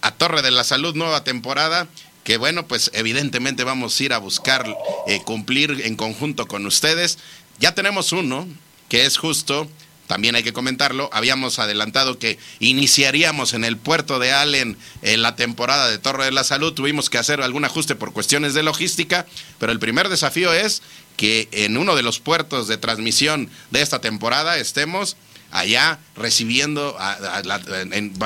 [0.00, 1.88] a Torre de la Salud, nueva temporada.
[2.24, 4.64] Que bueno, pues evidentemente vamos a ir a buscar
[5.08, 7.18] eh, cumplir en conjunto con ustedes.
[7.58, 8.46] Ya tenemos uno,
[8.88, 9.68] que es justo,
[10.06, 15.36] también hay que comentarlo, habíamos adelantado que iniciaríamos en el puerto de Allen en la
[15.36, 19.26] temporada de Torre de la Salud, tuvimos que hacer algún ajuste por cuestiones de logística,
[19.58, 20.82] pero el primer desafío es
[21.16, 25.16] que en uno de los puertos de transmisión de esta temporada estemos
[25.52, 26.96] allá recibiendo,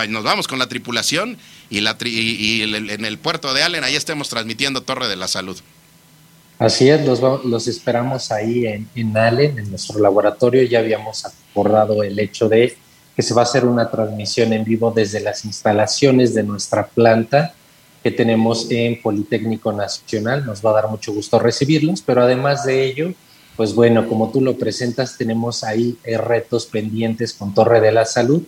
[0.08, 1.36] nos vamos con la tripulación
[1.68, 5.58] y, la, y en el puerto de Allen, ahí estemos transmitiendo Torre de la Salud.
[6.58, 10.62] Así es, los, los esperamos ahí en, en Allen, en nuestro laboratorio.
[10.62, 12.76] Ya habíamos acordado el hecho de
[13.14, 17.54] que se va a hacer una transmisión en vivo desde las instalaciones de nuestra planta
[18.02, 20.46] que tenemos en Politécnico Nacional.
[20.46, 23.12] Nos va a dar mucho gusto recibirlos, pero además de ello,
[23.56, 28.04] pues bueno, como tú lo presentas, tenemos ahí eh, retos pendientes con Torre de la
[28.04, 28.42] Salud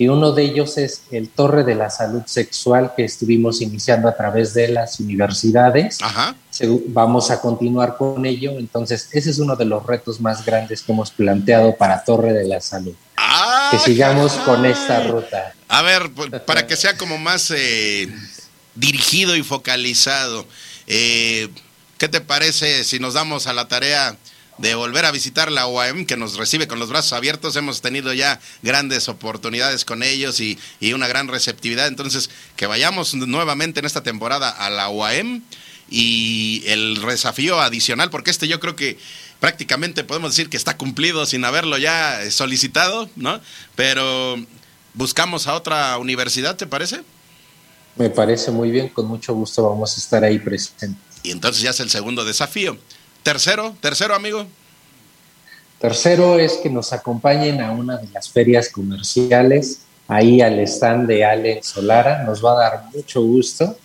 [0.00, 4.16] y uno de ellos es el Torre de la Salud Sexual que estuvimos iniciando a
[4.16, 5.98] través de las universidades.
[6.00, 6.34] Ajá.
[6.88, 10.92] Vamos a continuar con ello, entonces ese es uno de los retos más grandes que
[10.92, 12.94] hemos planteado para Torre de la Salud.
[13.18, 15.52] Ah, que sigamos con esta ruta.
[15.68, 16.10] A ver,
[16.46, 18.08] para que sea como más eh,
[18.74, 20.46] dirigido y focalizado,
[20.86, 21.50] eh,
[21.98, 24.16] ¿qué te parece si nos damos a la tarea
[24.60, 27.56] de volver a visitar la UAM, que nos recibe con los brazos abiertos.
[27.56, 30.58] Hemos tenido ya grandes oportunidades con ellos y,
[30.92, 31.86] una gran receptividad.
[31.86, 35.42] Entonces, que vayamos nuevamente en esta temporada a la UAM
[35.88, 38.98] y el desafío adicional, porque este yo creo que
[39.40, 43.40] prácticamente podemos decir que está cumplido sin haberlo ya solicitado, ¿no?
[43.76, 44.36] Pero
[44.92, 47.00] buscamos a otra universidad, ¿te parece?
[47.96, 50.98] Me parece muy bien, con mucho gusto vamos a estar ahí presentes.
[51.22, 52.78] Y entonces ya es el segundo desafío.
[53.22, 54.46] Tercero, tercero amigo.
[55.78, 61.24] Tercero es que nos acompañen a una de las ferias comerciales, ahí al stand de
[61.24, 62.22] Allen Solara.
[62.24, 63.78] Nos va a dar mucho gusto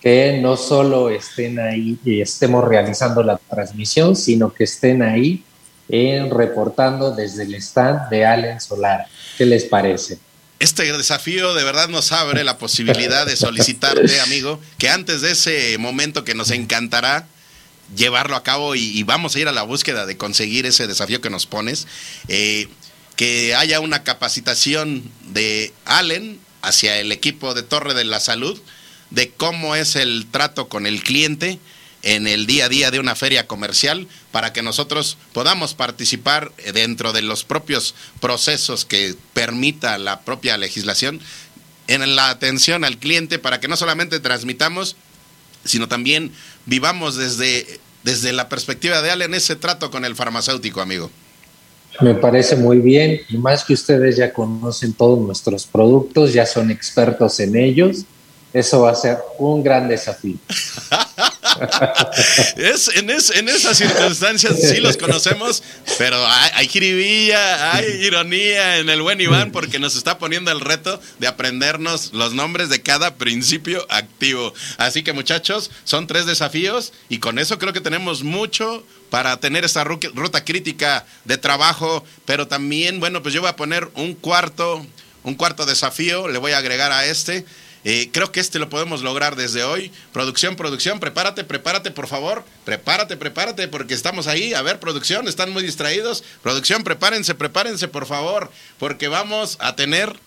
[0.00, 5.42] que no solo estén ahí y estemos realizando la transmisión, sino que estén ahí
[5.88, 9.06] en, reportando desde el stand de Allen Solara.
[9.36, 10.18] ¿Qué les parece?
[10.58, 15.76] Este desafío de verdad nos abre la posibilidad de solicitarte, amigo, que antes de ese
[15.78, 17.26] momento que nos encantará,
[17.96, 21.30] llevarlo a cabo y, vamos a ir a la búsqueda de conseguir ese desafío que
[21.30, 21.86] nos pones.
[22.28, 22.68] Eh,
[23.16, 28.60] que haya una capacitación de Allen hacia el equipo de Torre de la Salud
[29.10, 31.60] de cómo es el trato con el cliente
[32.02, 37.12] en el día a día de una feria comercial para que nosotros podamos participar dentro
[37.12, 41.20] de los propios procesos que permita la propia legislación
[41.86, 44.96] en la atención al cliente para que no solamente transmitamos,
[45.64, 46.32] sino también
[46.66, 51.10] vivamos desde, desde la perspectiva de Allen ese trato con el farmacéutico, amigo.
[52.00, 56.70] Me parece muy bien y más que ustedes ya conocen todos nuestros productos, ya son
[56.70, 58.04] expertos en ellos,
[58.52, 60.36] eso va a ser un gran desafío.
[62.56, 65.62] es, en, en, esas circunstancias sí los conocemos,
[65.98, 70.60] pero hay, hay jiribilla, hay ironía en el buen Iván porque nos está poniendo el
[70.60, 74.52] reto de aprendernos los nombres de cada principio activo.
[74.78, 79.64] Así que muchachos, son tres desafíos y con eso creo que tenemos mucho para tener
[79.64, 84.84] esta ruta crítica de trabajo, pero también, bueno, pues yo voy a poner un cuarto,
[85.22, 87.44] un cuarto desafío, le voy a agregar a este
[87.84, 89.92] eh, creo que este lo podemos lograr desde hoy.
[90.12, 92.44] Producción, producción, prepárate, prepárate, por favor.
[92.64, 94.54] Prepárate, prepárate, porque estamos ahí.
[94.54, 96.24] A ver, producción, están muy distraídos.
[96.42, 100.18] Producción, prepárense, prepárense, por favor, porque vamos a tener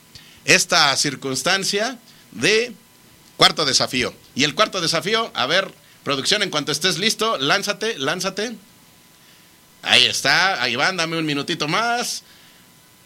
[0.46, 1.98] esta circunstancia
[2.32, 2.74] de
[3.38, 4.14] cuarto desafío.
[4.36, 8.56] Y el cuarto desafío, a ver, producción, en cuanto estés listo, lánzate, lánzate.
[9.82, 12.24] Ahí está, ahí van, dame un minutito más.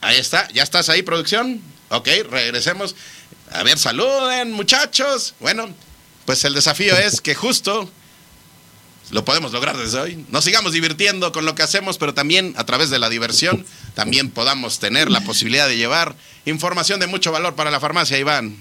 [0.02, 1.62] Ahí está, ya estás ahí, producción.
[1.90, 2.96] Ok, regresemos.
[3.52, 5.36] A ver, saluden, muchachos.
[5.40, 5.68] Bueno,
[6.26, 7.90] pues el desafío es que justo
[9.12, 10.26] lo podemos lograr desde hoy.
[10.30, 14.30] Nos sigamos divirtiendo con lo que hacemos, pero también a través de la diversión, también
[14.30, 18.56] podamos tener la posibilidad de llevar información de mucho valor para la farmacia, Iván.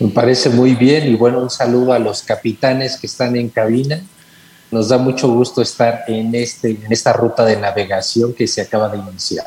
[0.00, 4.02] Me parece muy bien y bueno, un saludo a los capitanes que están en cabina.
[4.72, 8.88] Nos da mucho gusto estar en, este, en esta ruta de navegación que se acaba
[8.88, 9.44] de iniciar.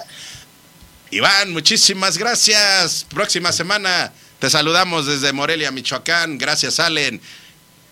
[1.14, 3.06] Iván, muchísimas gracias.
[3.08, 6.40] Próxima semana te saludamos desde Morelia, Michoacán.
[6.40, 7.22] Gracias, Allen.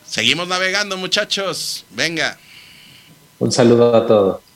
[0.07, 1.85] Seguimos navegando, muchachos.
[1.91, 2.39] Venga.
[3.37, 4.50] Un saludo a todos.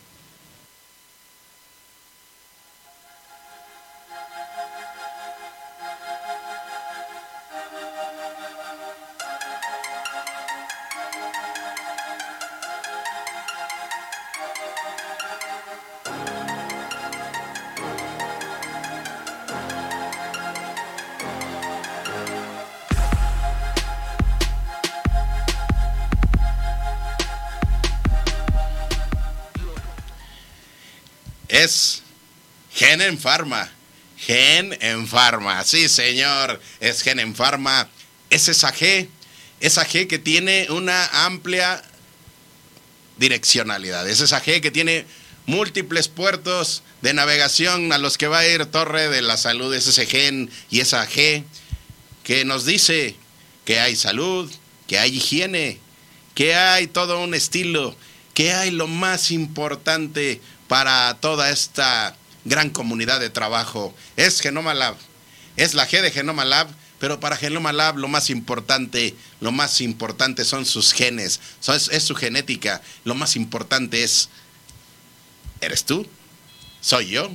[33.36, 33.69] Pharma.
[34.17, 35.61] Gen en Pharma.
[35.65, 37.89] Sí, señor, es Gen en Pharma.
[38.29, 39.09] Es esa G,
[39.59, 41.83] esa G que tiene una amplia
[43.17, 44.07] direccionalidad.
[44.07, 45.05] Es esa G que tiene
[45.47, 49.73] múltiples puertos de navegación a los que va a ir Torre de la Salud.
[49.73, 51.43] Es ese gen y esa G
[52.23, 53.17] que nos dice
[53.65, 54.49] que hay salud,
[54.88, 55.79] que hay higiene,
[56.36, 57.97] que hay todo un estilo,
[58.33, 62.15] que hay lo más importante para toda esta
[62.46, 63.93] gran comunidad de trabajo.
[64.16, 64.96] Es Genoma Lab,
[65.58, 66.68] es la G de Genoma Lab,
[67.00, 72.04] pero para Genoma Lab lo más importante, lo más importante son sus genes, es, es
[72.04, 74.30] su genética, lo más importante es,
[75.60, 76.08] ¿eres tú?
[76.80, 77.30] ¿Soy yo?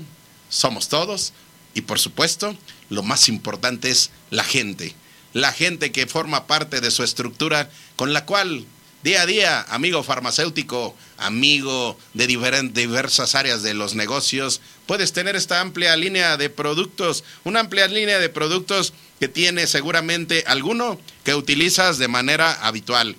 [0.49, 1.33] ¿Somos todos?
[1.75, 2.57] Y por supuesto,
[2.89, 4.95] lo más importante es la gente,
[5.33, 8.65] la gente que forma parte de su estructura con la cual
[9.03, 15.61] Día a día, amigo farmacéutico, amigo de diversas áreas de los negocios, puedes tener esta
[15.61, 21.97] amplia línea de productos, una amplia línea de productos que tiene seguramente alguno que utilizas
[21.97, 23.17] de manera habitual.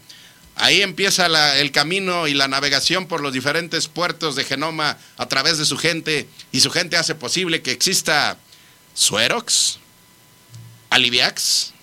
[0.56, 1.26] Ahí empieza
[1.60, 5.80] el camino y la navegación por los diferentes puertos de Genoma a través de su
[5.80, 8.38] gente y su gente hace posible que exista
[8.94, 9.80] Suerox,
[10.92, 11.74] Aliviax,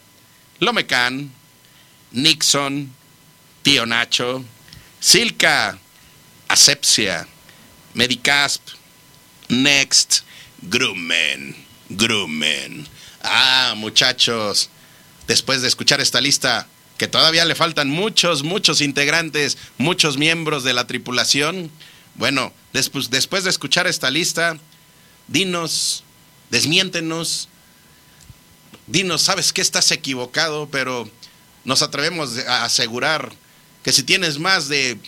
[0.60, 1.32] Lomecan,
[2.12, 2.94] Nixon,
[3.68, 4.42] Tío Nacho,
[4.98, 5.78] Silca,
[6.48, 7.28] Asepsia,
[7.92, 8.62] Medicasp,
[9.50, 10.20] Next,
[10.62, 11.54] Grummen,
[11.90, 12.88] Grummen.
[13.22, 14.70] Ah, muchachos,
[15.26, 16.66] después de escuchar esta lista,
[16.96, 21.70] que todavía le faltan muchos, muchos integrantes, muchos miembros de la tripulación,
[22.14, 24.56] bueno, después, después de escuchar esta lista,
[25.26, 26.04] dinos,
[26.48, 27.50] desmiéntenos,
[28.86, 31.10] dinos, sabes que estás equivocado, pero
[31.66, 33.30] nos atrevemos a asegurar
[33.88, 34.98] que si tienes más de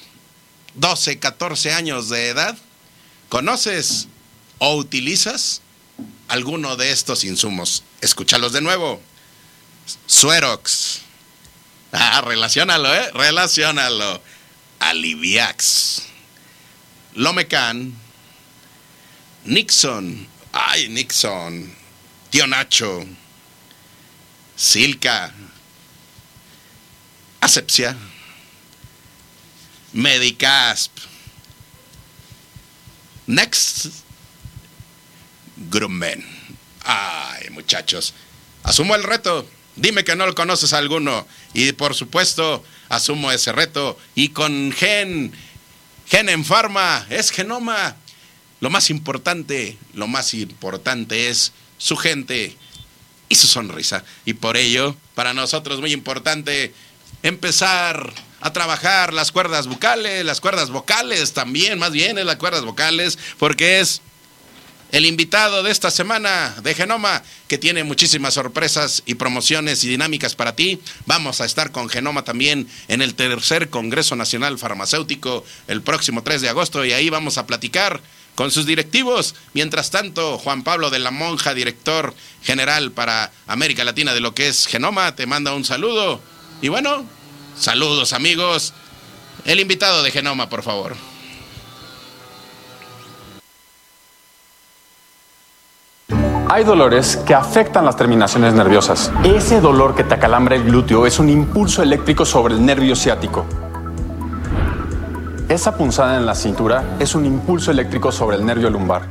[0.76, 2.56] 12, 14 años de edad,
[3.28, 4.08] conoces
[4.56, 5.60] o utilizas
[6.28, 7.82] alguno de estos insumos.
[8.00, 8.98] Escúchalos de nuevo.
[10.06, 11.02] Suerox.
[11.92, 13.10] Ah, relacionalo, ¿eh?
[13.12, 14.22] Relacionalo.
[14.78, 16.04] Aliviax.
[17.16, 17.92] Lomecan.
[19.44, 20.26] Nixon.
[20.54, 21.70] Ay, Nixon.
[22.30, 23.04] Tío Nacho.
[24.56, 25.34] Silca.
[27.42, 27.94] Asepsia
[29.92, 30.92] Medicasp.
[33.26, 33.86] Next.
[35.70, 36.24] Grummen.
[36.84, 38.14] Ay, muchachos.
[38.62, 39.48] Asumo el reto.
[39.76, 41.26] Dime que no lo conoces a alguno.
[41.54, 43.98] Y por supuesto, asumo ese reto.
[44.14, 45.32] Y con Gen,
[46.06, 47.96] Gen en Pharma, es genoma.
[48.60, 52.56] Lo más importante, lo más importante es su gente
[53.28, 54.04] y su sonrisa.
[54.26, 56.74] Y por ello, para nosotros muy importante
[57.22, 63.18] empezar a trabajar las cuerdas vocales, las cuerdas vocales también, más bien las cuerdas vocales,
[63.38, 64.02] porque es
[64.92, 70.34] el invitado de esta semana de Genoma, que tiene muchísimas sorpresas y promociones y dinámicas
[70.34, 70.80] para ti.
[71.06, 76.40] Vamos a estar con Genoma también en el tercer Congreso Nacional Farmacéutico el próximo 3
[76.40, 78.00] de agosto y ahí vamos a platicar
[78.34, 79.34] con sus directivos.
[79.52, 84.48] Mientras tanto, Juan Pablo de la Monja, director general para América Latina de lo que
[84.48, 86.20] es Genoma, te manda un saludo.
[86.62, 87.06] Y bueno,
[87.60, 88.72] Saludos amigos.
[89.44, 90.96] El invitado de Genoma, por favor.
[96.48, 99.12] Hay dolores que afectan las terminaciones nerviosas.
[99.24, 103.44] Ese dolor que te acalambra el glúteo es un impulso eléctrico sobre el nervio ciático.
[105.50, 109.02] Esa punzada en la cintura es un impulso eléctrico sobre el nervio lumbar.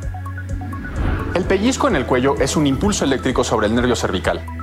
[1.35, 4.58] El pellizco en el cuello es un impulso eléctrico sobre el nervio cervical.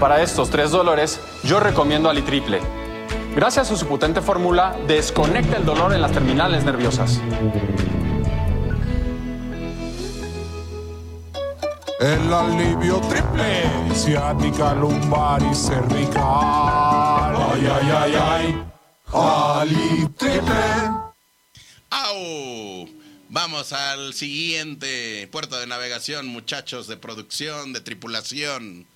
[0.00, 2.60] Para estos tres dolores, yo recomiendo Alitriple.
[3.34, 7.20] Gracias a su potente fórmula, desconecta el dolor en las terminales nerviosas.
[11.98, 13.62] El alivio triple,
[13.94, 16.14] ciática, lumbar y cervical.
[16.22, 18.64] Ay, ay, ay, ay.
[19.14, 20.54] Ali triple.
[21.88, 22.86] ¡Au!
[23.30, 28.86] Vamos al siguiente puerto de navegación, muchachos de producción, de tripulación.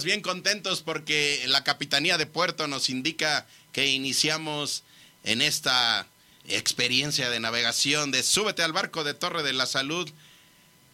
[0.00, 4.84] Bien contentos porque la Capitanía de Puerto nos indica que iniciamos
[5.22, 6.06] en esta
[6.48, 10.10] experiencia de navegación de Súbete al barco de Torre de la Salud,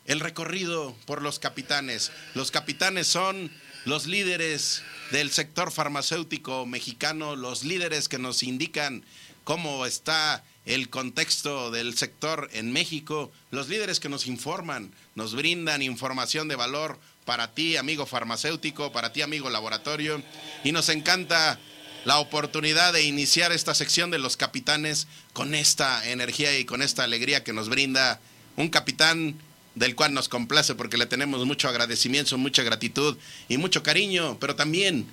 [0.07, 2.11] el recorrido por los capitanes.
[2.35, 3.53] Los capitanes son
[3.85, 4.83] los líderes
[5.13, 9.05] del sector farmacéutico mexicano, los líderes que nos indican
[9.45, 15.83] cómo está el contexto del sector en México, los líderes que nos informan, nos brindan
[15.83, 20.23] información de valor para ti, amigo farmacéutico, para ti, amigo laboratorio.
[20.65, 21.59] Y nos encanta
[22.07, 27.05] la oportunidad de iniciar esta sección de los capitanes con esta energía y con esta
[27.05, 28.19] alegría que nos brinda
[28.57, 29.35] un capitán
[29.75, 34.57] del cual nos complace porque le tenemos mucho agradecimiento, mucha gratitud y mucho cariño, pero
[34.57, 35.07] también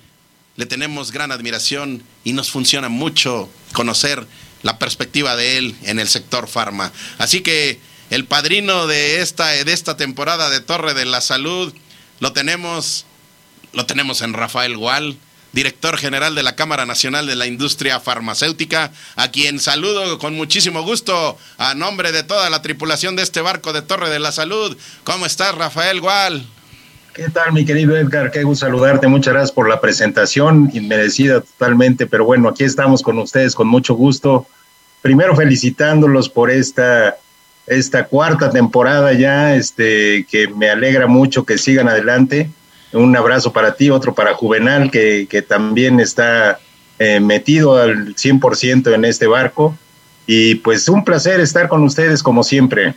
[0.55, 4.26] le tenemos gran admiración y nos funciona mucho conocer
[4.63, 6.93] la perspectiva de él en el sector farma.
[7.18, 7.78] Así que
[8.09, 11.74] el padrino de esta, de esta temporada de Torre de la Salud,
[12.20, 13.05] lo tenemos,
[13.74, 15.18] lo tenemos en Rafael Gual,
[15.51, 20.84] director general de la Cámara Nacional de la Industria Farmacéutica, a quien saludo con muchísimo
[20.84, 24.78] gusto a nombre de toda la tripulación de este barco de Torre de la Salud.
[25.03, 26.45] ¿Cómo estás, Rafael Gual?
[27.13, 28.30] ¿Qué tal, mi querido Edgar?
[28.30, 29.07] Qué gusto saludarte.
[29.07, 33.93] Muchas gracias por la presentación, inmerecida totalmente, pero bueno, aquí estamos con ustedes con mucho
[33.93, 34.45] gusto.
[35.01, 37.16] Primero felicitándolos por esta
[37.68, 42.49] esta cuarta temporada ya, este, que me alegra mucho que sigan adelante.
[42.93, 46.59] Un abrazo para ti, otro para Juvenal, que, que también está
[46.99, 49.78] eh, metido al 100% en este barco.
[50.28, 52.95] Y pues un placer estar con ustedes como siempre.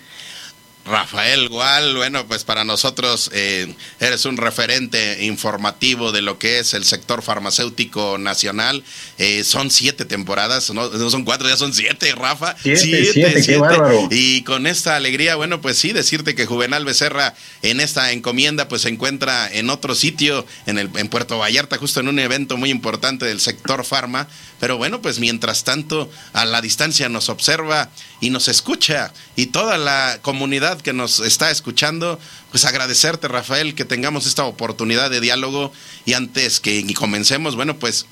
[0.89, 6.75] Rafael Gual, bueno, pues para nosotros eh, eres un referente informativo de lo que es
[6.75, 8.83] el sector farmacéutico nacional.
[9.19, 12.57] Eh, son siete temporadas, no, son cuatro, ya son siete, Rafa.
[12.63, 14.09] Siete, siete, qué bárbaro.
[14.11, 18.83] Y con esta alegría, bueno, pues sí, decirte que Juvenal Becerra en esta encomienda pues
[18.83, 22.71] se encuentra en otro sitio, en, el, en Puerto Vallarta, justo en un evento muy
[22.71, 24.29] importante del sector farma.
[24.61, 29.13] Pero bueno, pues mientras tanto, a la distancia nos observa y nos escucha.
[29.37, 32.19] Y toda la comunidad que nos está escuchando,
[32.51, 35.73] pues agradecerte Rafael que tengamos esta oportunidad de diálogo.
[36.05, 38.07] Y antes que comencemos, bueno, pues,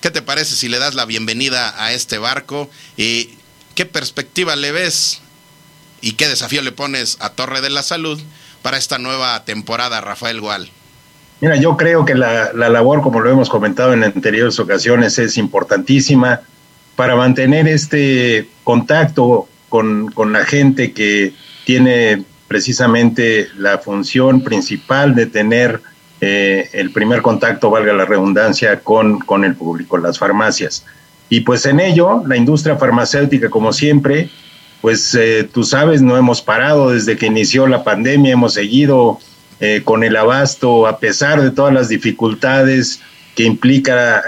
[0.00, 3.30] ¿qué te parece si le das la bienvenida a este barco y
[3.74, 5.20] qué perspectiva le ves
[6.00, 8.20] y qué desafío le pones a Torre de la Salud
[8.62, 10.70] para esta nueva temporada, Rafael Gual?
[11.40, 15.36] Mira, yo creo que la, la labor, como lo hemos comentado en anteriores ocasiones, es
[15.36, 16.40] importantísima
[16.98, 21.32] para mantener este contacto con, con la gente que
[21.64, 25.80] tiene precisamente la función principal de tener
[26.20, 30.86] eh, el primer contacto, valga la redundancia, con, con el público, las farmacias.
[31.28, 34.28] Y pues en ello, la industria farmacéutica, como siempre,
[34.80, 39.20] pues eh, tú sabes, no hemos parado desde que inició la pandemia, hemos seguido
[39.60, 43.00] eh, con el abasto a pesar de todas las dificultades
[43.36, 44.24] que implica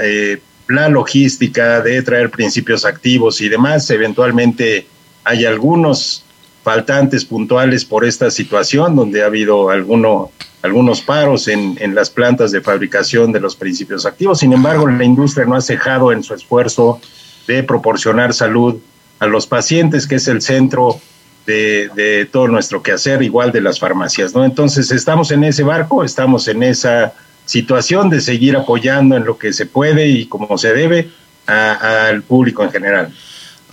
[0.71, 3.91] la logística de traer principios activos y demás.
[3.91, 4.87] Eventualmente
[5.25, 6.25] hay algunos
[6.63, 10.31] faltantes puntuales por esta situación, donde ha habido alguno,
[10.63, 14.41] algunos paros en, en las plantas de fabricación de los principios activos.
[14.41, 17.01] Sin embargo, la industria no ha cejado en su esfuerzo
[17.47, 18.77] de proporcionar salud
[19.19, 21.01] a los pacientes, que es el centro
[21.47, 24.45] de, de, todo nuestro quehacer, igual de las farmacias, ¿no?
[24.45, 27.15] Entonces, estamos en ese barco, estamos en esa
[27.51, 31.11] situación de seguir apoyando en lo que se puede y como se debe
[31.47, 33.13] al público en general.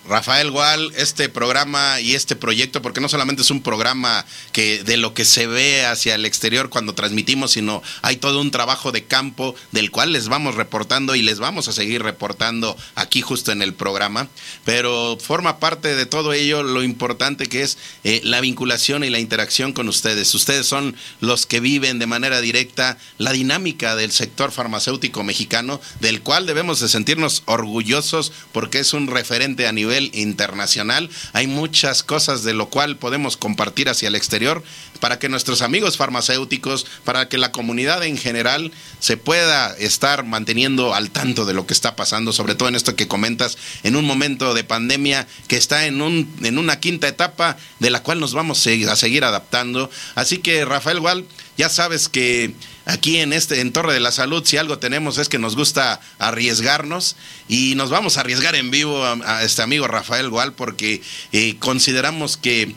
[0.07, 4.97] Rafael Gual, este programa y este proyecto, porque no solamente es un programa que de
[4.97, 9.03] lo que se ve hacia el exterior cuando transmitimos, sino hay todo un trabajo de
[9.03, 13.61] campo del cual les vamos reportando y les vamos a seguir reportando aquí justo en
[13.61, 14.29] el programa.
[14.63, 19.19] Pero forma parte de todo ello lo importante que es eh, la vinculación y la
[19.19, 20.33] interacción con ustedes.
[20.33, 26.21] Ustedes son los que viven de manera directa la dinámica del sector farmacéutico mexicano, del
[26.21, 31.09] cual debemos de sentirnos orgullosos porque es un referente a nivel internacional.
[31.33, 34.63] Hay muchas cosas de lo cual podemos compartir hacia el exterior
[34.99, 40.93] para que nuestros amigos farmacéuticos, para que la comunidad en general se pueda estar manteniendo
[40.93, 44.05] al tanto de lo que está pasando, sobre todo en esto que comentas, en un
[44.05, 48.33] momento de pandemia que está en, un, en una quinta etapa de la cual nos
[48.33, 49.89] vamos a seguir adaptando.
[50.15, 51.25] Así que, Rafael Wall,
[51.57, 52.53] ya sabes que
[52.87, 55.99] aquí en este en Torre de la Salud, si algo tenemos es que nos gusta
[56.19, 57.17] arriesgarnos
[57.47, 61.01] y nos vamos a arriesgar en vivo a, este amigo Rafael Gual porque
[61.33, 62.73] eh, consideramos que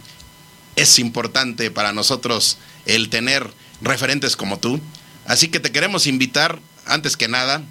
[0.77, 3.49] es importante para nosotros el tener
[3.81, 4.81] referentes como tú.
[5.27, 7.63] Así que te queremos invitar, antes que nada,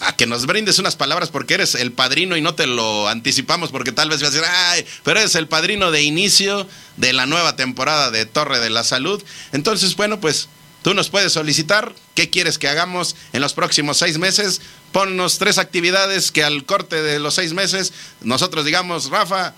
[0.00, 3.70] a que nos brindes unas palabras porque eres el padrino y no te lo anticipamos
[3.70, 7.24] porque tal vez vas a decir, ay, pero eres el padrino de inicio de la
[7.24, 9.22] nueva temporada de Torre de la Salud.
[9.52, 10.50] Entonces, bueno, pues
[10.86, 14.60] Tú nos puedes solicitar qué quieres que hagamos en los próximos seis meses.
[14.92, 19.54] Ponnos tres actividades que al corte de los seis meses nosotros digamos, Rafa,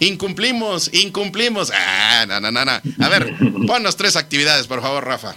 [0.00, 1.72] incumplimos, incumplimos.
[1.74, 3.32] Ah, no, no, no, A ver,
[3.66, 5.34] ponnos tres actividades, por favor, Rafa.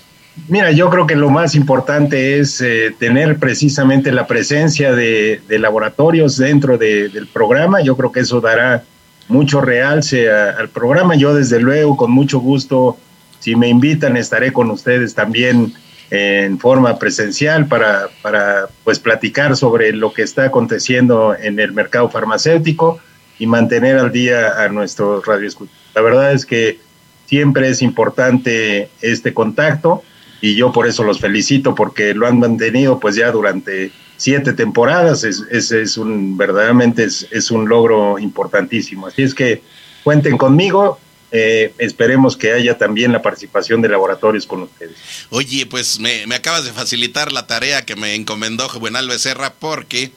[0.50, 6.36] Mira, yo creo que lo más importante es eh, tener precisamente la presencia de, laboratorios
[6.36, 7.82] dentro del programa.
[7.82, 8.84] Yo creo que eso dará
[9.30, 11.16] mucho realce al programa.
[11.16, 12.98] Yo, desde luego, con mucho gusto
[13.40, 15.74] si me invitan, estaré con ustedes también
[16.12, 22.10] en forma presencial para, para pues platicar sobre lo que está aconteciendo en el mercado
[22.10, 23.00] farmacéutico
[23.38, 25.76] y mantener al día a nuestros radioescuchas.
[25.94, 26.80] La verdad es que
[27.26, 30.04] siempre es importante este contacto
[30.42, 35.24] y yo por eso los felicito porque lo han mantenido pues ya durante siete temporadas,
[35.24, 39.08] es, es, es un verdaderamente es, es un logro importantísimo.
[39.08, 39.62] Así es que
[40.04, 41.00] cuenten conmigo,
[41.32, 44.95] eh, esperemos que haya también la participación de laboratorios con ustedes.
[45.30, 50.11] Oye, pues me, acabas de facilitar la tarea que me encomendó Juvenal Becerra porque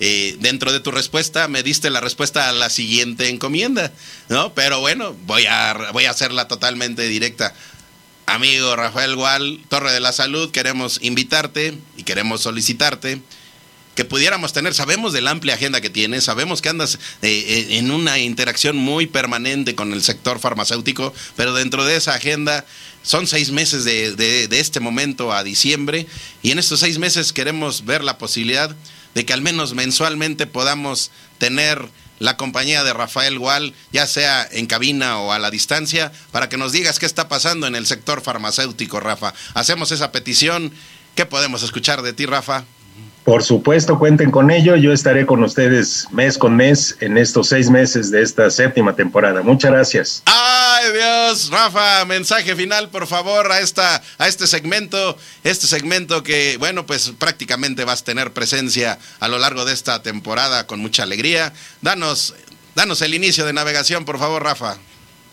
[0.00, 3.92] eh, dentro de tu respuesta me diste la respuesta a la siguiente encomienda,
[4.28, 4.52] ¿no?
[4.52, 7.54] Pero bueno, voy a, voy a hacerla totalmente directa.
[8.26, 13.22] Amigo Rafael Gual, Torre de la Salud, queremos invitarte y queremos solicitarte
[13.98, 14.74] que pudiéramos tener.
[14.74, 18.76] Sabemos de la amplia agenda que tienes, sabemos que andas eh, eh, en una interacción
[18.76, 22.64] muy permanente con el sector farmacéutico, pero dentro de esa agenda
[23.02, 26.06] son seis meses de, de, este momento a diciembre
[26.44, 28.76] y en estos seis meses queremos ver la posibilidad
[29.16, 31.88] de que al menos mensualmente podamos tener
[32.20, 36.56] la compañía de Rafael Gual, ya sea en cabina o a la distancia, para que
[36.56, 39.34] nos digas qué está pasando en el sector farmacéutico, Rafa.
[39.54, 40.72] Hacemos esa petición.
[41.16, 42.64] ¿Qué podemos escuchar de ti, Rafa?
[43.28, 44.74] Por supuesto, cuenten con ello.
[44.74, 49.42] Yo estaré con ustedes mes con mes en estos seis meses de esta séptima temporada.
[49.42, 50.22] Muchas gracias.
[50.24, 56.56] Ay Dios, Rafa, mensaje final, por favor, a esta, a este segmento, este segmento que,
[56.56, 61.02] bueno, pues prácticamente vas a tener presencia a lo largo de esta temporada con mucha
[61.02, 61.52] alegría.
[61.82, 62.34] Danos,
[62.74, 64.78] danos el inicio de navegación, por favor, Rafa.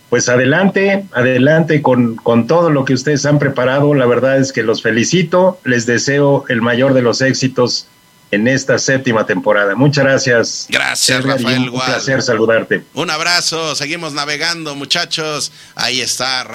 [0.10, 3.94] Pues adelante, adelante con, con todo lo que ustedes han preparado.
[3.94, 7.88] La verdad es que los felicito, les deseo el mayor de los éxitos
[8.32, 9.76] en esta séptima temporada.
[9.76, 10.68] Muchas gracias.
[10.70, 11.70] Gracias, Rafael.
[11.70, 12.84] Un placer saludarte.
[12.94, 15.52] Un abrazo, seguimos navegando, muchachos.
[15.76, 16.48] Ahí está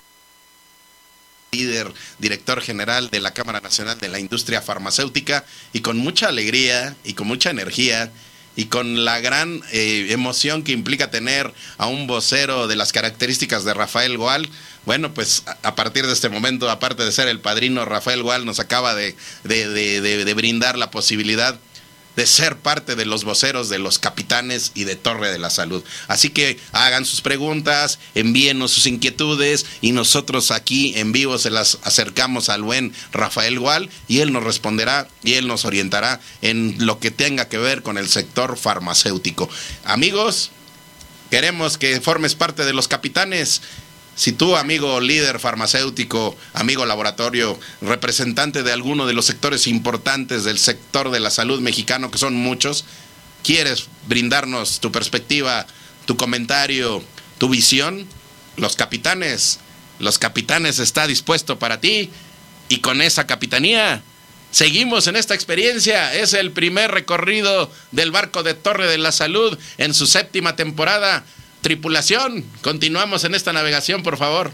[1.52, 6.94] líder, director general de la Cámara Nacional de la Industria Farmacéutica y con mucha alegría
[7.02, 8.12] y con mucha energía
[8.56, 13.64] y con la gran eh, emoción que implica tener a un vocero de las características
[13.64, 14.48] de Rafael Goal.
[14.86, 18.58] Bueno, pues a partir de este momento, aparte de ser el padrino, Rafael Goal nos
[18.60, 21.58] acaba de, de brindar la posibilidad
[22.16, 25.82] de ser parte de los voceros de los capitanes y de Torre de la Salud.
[26.08, 31.78] Así que hagan sus preguntas, envíenos sus inquietudes y nosotros aquí en vivo se las
[31.82, 36.98] acercamos al buen Rafael Gual y él nos responderá y él nos orientará en lo
[36.98, 39.48] que tenga que ver con el sector farmacéutico.
[39.84, 40.50] Amigos,
[41.30, 43.62] queremos que formes parte de los capitanes
[44.20, 50.58] si tú, amigo líder farmacéutico, amigo laboratorio, representante de alguno de los sectores importantes del
[50.58, 52.84] sector de la salud mexicano, que son muchos,
[53.42, 55.66] quieres brindarnos tu perspectiva,
[56.04, 57.02] tu comentario,
[57.38, 58.06] tu visión,
[58.58, 59.58] los capitanes,
[59.98, 62.10] los capitanes está dispuesto para ti
[62.68, 64.02] y con esa capitanía
[64.50, 66.12] Seguimos en esta experiencia.
[66.12, 71.24] Es el primer recorrido del barco de Torre de la Salud en su séptima temporada.
[71.60, 74.50] Tripulación, continuamos en esta navegación, por favor.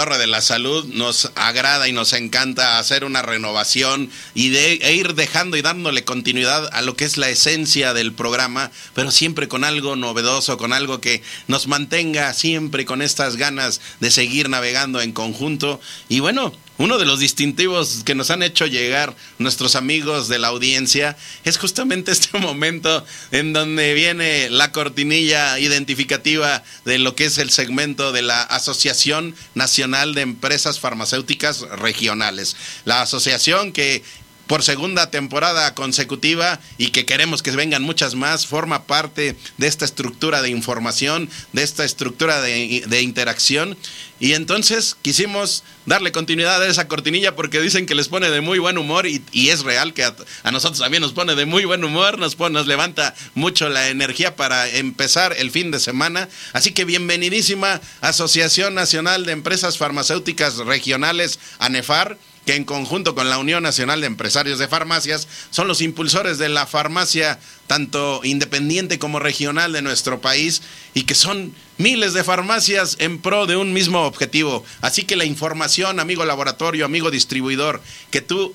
[0.00, 4.94] Torre de la Salud nos agrada y nos encanta hacer una renovación y de, e
[4.94, 9.46] ir dejando y dándole continuidad a lo que es la esencia del programa, pero siempre
[9.46, 15.02] con algo novedoso, con algo que nos mantenga siempre con estas ganas de seguir navegando
[15.02, 15.82] en conjunto.
[16.08, 20.48] Y bueno, uno de los distintivos que nos han hecho llegar nuestros amigos de la
[20.48, 21.14] audiencia
[21.44, 27.50] es justamente este momento en donde viene la cortinilla identificativa de lo que es el
[27.50, 32.56] segmento de la Asociación Nacional de Empresas Farmacéuticas Regionales.
[32.86, 34.02] La asociación que
[34.50, 39.84] por segunda temporada consecutiva y que queremos que vengan muchas más, forma parte de esta
[39.84, 43.78] estructura de información, de esta estructura de, interacción.
[44.18, 48.58] Y entonces quisimos darle continuidad a esa cortinilla porque dicen que les pone de muy
[48.58, 50.16] buen humor y, es real que a,
[50.50, 54.34] nosotros también nos pone de muy buen humor, nos, pone, nos levanta mucho la energía
[54.34, 56.28] para empezar el fin de semana.
[56.54, 63.38] Así que bienvenidísima Asociación Nacional de Empresas Farmacéuticas Regionales, ANEFAR que en conjunto con la
[63.38, 69.18] Unión Nacional de Empresarios de Farmacias son los impulsores de la farmacia tanto independiente como
[69.18, 70.62] regional de nuestro país
[70.94, 74.64] y que son miles de farmacias en pro de un mismo objetivo.
[74.80, 78.54] Así que la información, amigo laboratorio, amigo distribuidor, que tú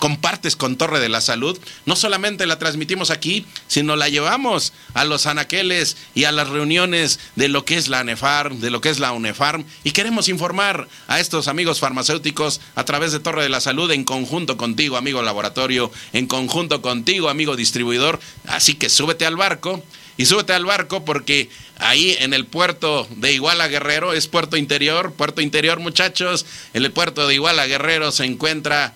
[0.00, 5.04] compartes con Torre de la Salud, no solamente la transmitimos aquí, sino la llevamos a
[5.04, 8.88] los anaqueles y a las reuniones de lo que es la ANEFAR, de lo que
[8.88, 13.50] es la UNEFARM, y queremos informar a estos amigos farmacéuticos a través de Torre de
[13.50, 18.18] la Salud en conjunto contigo, amigo laboratorio, en conjunto contigo, amigo distribuidor.
[18.46, 19.84] Así que súbete al barco
[20.16, 25.12] y súbete al barco porque ahí en el puerto de Iguala Guerrero, es puerto interior,
[25.12, 28.94] puerto interior muchachos, en el puerto de Iguala Guerrero se encuentra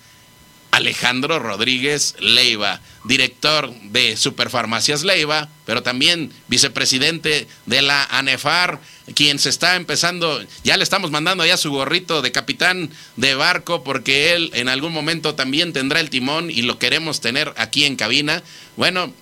[0.74, 8.80] Alejandro Rodríguez Leiva, director de Superfarmacias Leiva, pero también vicepresidente de la ANEFAR,
[9.14, 13.84] quien se está empezando, ya le estamos mandando ya su gorrito de capitán de barco
[13.84, 17.94] porque él en algún momento también tendrá el timón y lo queremos tener aquí en
[17.94, 18.42] cabina.
[18.76, 19.14] Bueno,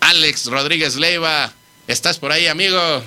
[0.00, 1.52] Alex Rodríguez Leiva,
[1.86, 3.04] ¿estás por ahí, amigo?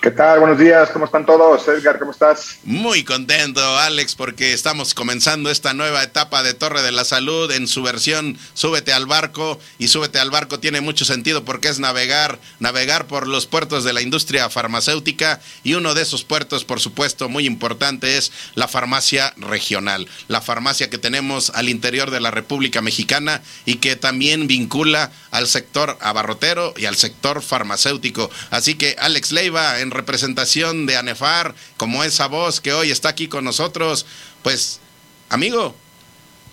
[0.00, 0.40] ¿Qué tal?
[0.40, 1.66] Buenos días, ¿cómo están todos?
[1.66, 2.58] Edgar, ¿cómo estás?
[2.64, 7.66] Muy contento, Alex, porque estamos comenzando esta nueva etapa de Torre de la Salud en
[7.66, 12.38] su versión Súbete al barco y Súbete al barco tiene mucho sentido porque es navegar,
[12.60, 17.28] navegar por los puertos de la industria farmacéutica y uno de esos puertos, por supuesto,
[17.28, 22.82] muy importante es la farmacia regional, la farmacia que tenemos al interior de la República
[22.82, 28.30] Mexicana y que también vincula al sector abarrotero y al sector farmacéutico.
[28.50, 33.28] Así que Alex Leiva en representación de ANEFAR, como esa voz que hoy está aquí
[33.28, 34.06] con nosotros,
[34.42, 34.80] pues,
[35.28, 35.74] amigo,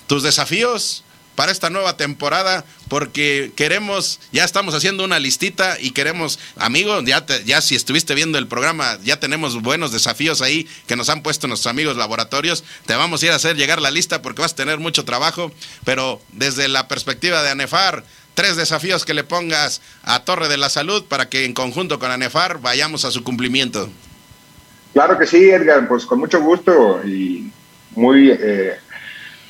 [0.08, 1.04] tus desafíos
[1.36, 7.26] para esta nueva temporada, porque queremos, ya estamos haciendo una listita y queremos, amigo, ya,
[7.46, 11.48] ya si estuviste viendo el programa, ya tenemos buenos desafíos ahí que nos han puesto
[11.48, 14.58] nuestros amigos laboratorios, te vamos a ir a hacer llegar la lista porque vas a
[14.58, 15.52] tener mucho trabajo,
[15.86, 18.04] pero desde la perspectiva de ANEFAR,
[18.34, 22.12] tres desafíos que le pongas a Torre de la Salud para que en conjunto con
[22.12, 23.90] ANEFAR vayamos a su cumplimiento.
[24.94, 27.52] Claro que sí, Edgar, pues con mucho gusto y
[27.96, 28.76] muy eh,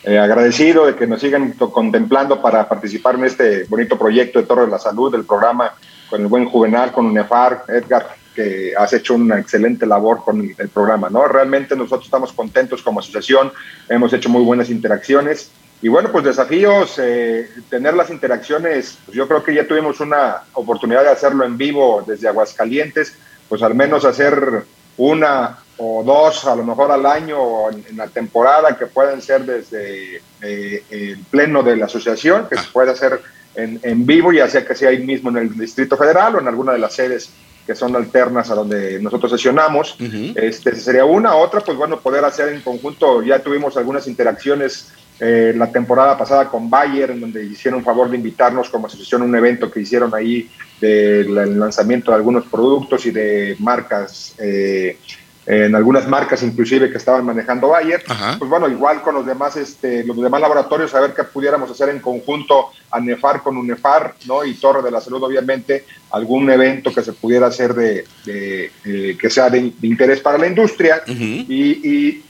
[0.04, 4.66] eh, agradecido de que nos sigan contemplando para participar en este bonito proyecto de Torre
[4.66, 5.74] de la Salud, del programa
[6.10, 10.70] con el buen Juvenal, con UNEFAR, Edgar, que has hecho una excelente labor con el
[10.70, 11.28] programa, ¿no?
[11.28, 13.52] Realmente nosotros estamos contentos como asociación,
[13.90, 15.52] hemos hecho muy buenas interacciones
[15.84, 20.44] y bueno, pues desafíos, eh, tener las interacciones, pues yo creo que ya tuvimos una
[20.54, 23.14] oportunidad de hacerlo en vivo desde Aguascalientes,
[23.50, 24.64] pues al menos hacer
[24.96, 29.44] una o dos a lo mejor al año o en, la temporada que pueden ser
[29.44, 33.20] desde eh, el pleno de la asociación, que se puede hacer
[33.54, 36.48] en, en vivo, ya sea que sea ahí mismo en el Distrito Federal o en
[36.48, 37.30] alguna de las sedes
[37.66, 39.96] que son alternas a donde nosotros sesionamos.
[40.36, 41.36] este, sería una.
[41.36, 46.50] Otra, pues bueno, poder hacer en conjunto, ya tuvimos algunas interacciones eh, la temporada pasada
[46.50, 49.82] con Bayer, en donde hicieron un favor de invitarnos como asociación a un evento que
[49.82, 50.50] hicieron ahí
[50.82, 54.36] del lanzamiento de algunos productos y de marcas.
[54.40, 54.98] Eh,
[55.46, 58.02] en algunas marcas inclusive que estaban manejando Bayer,
[58.40, 61.90] pues bueno, igual con los demás, este, los demás laboratorios, a ver qué pudiéramos hacer
[61.90, 64.46] en conjunto, ANEFAR con UNEFAR, ¿no?
[64.46, 69.30] Y Torre de la Salud, obviamente, algún evento que se pudiera hacer de, eh, que
[69.30, 71.04] sea de, interés para la industria.
[71.08, 72.24] y,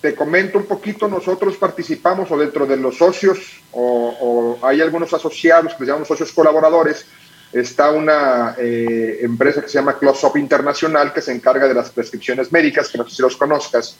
[0.00, 3.38] te comento un poquito, nosotros participamos o dentro de los socios,
[3.72, 7.06] o, o hay algunos asociados que se llaman socios colaboradores,
[7.52, 11.90] está una eh, empresa que se llama Close Up Internacional que se encarga de las
[11.90, 13.96] prescripciones médicas, que no sé si los conozcas.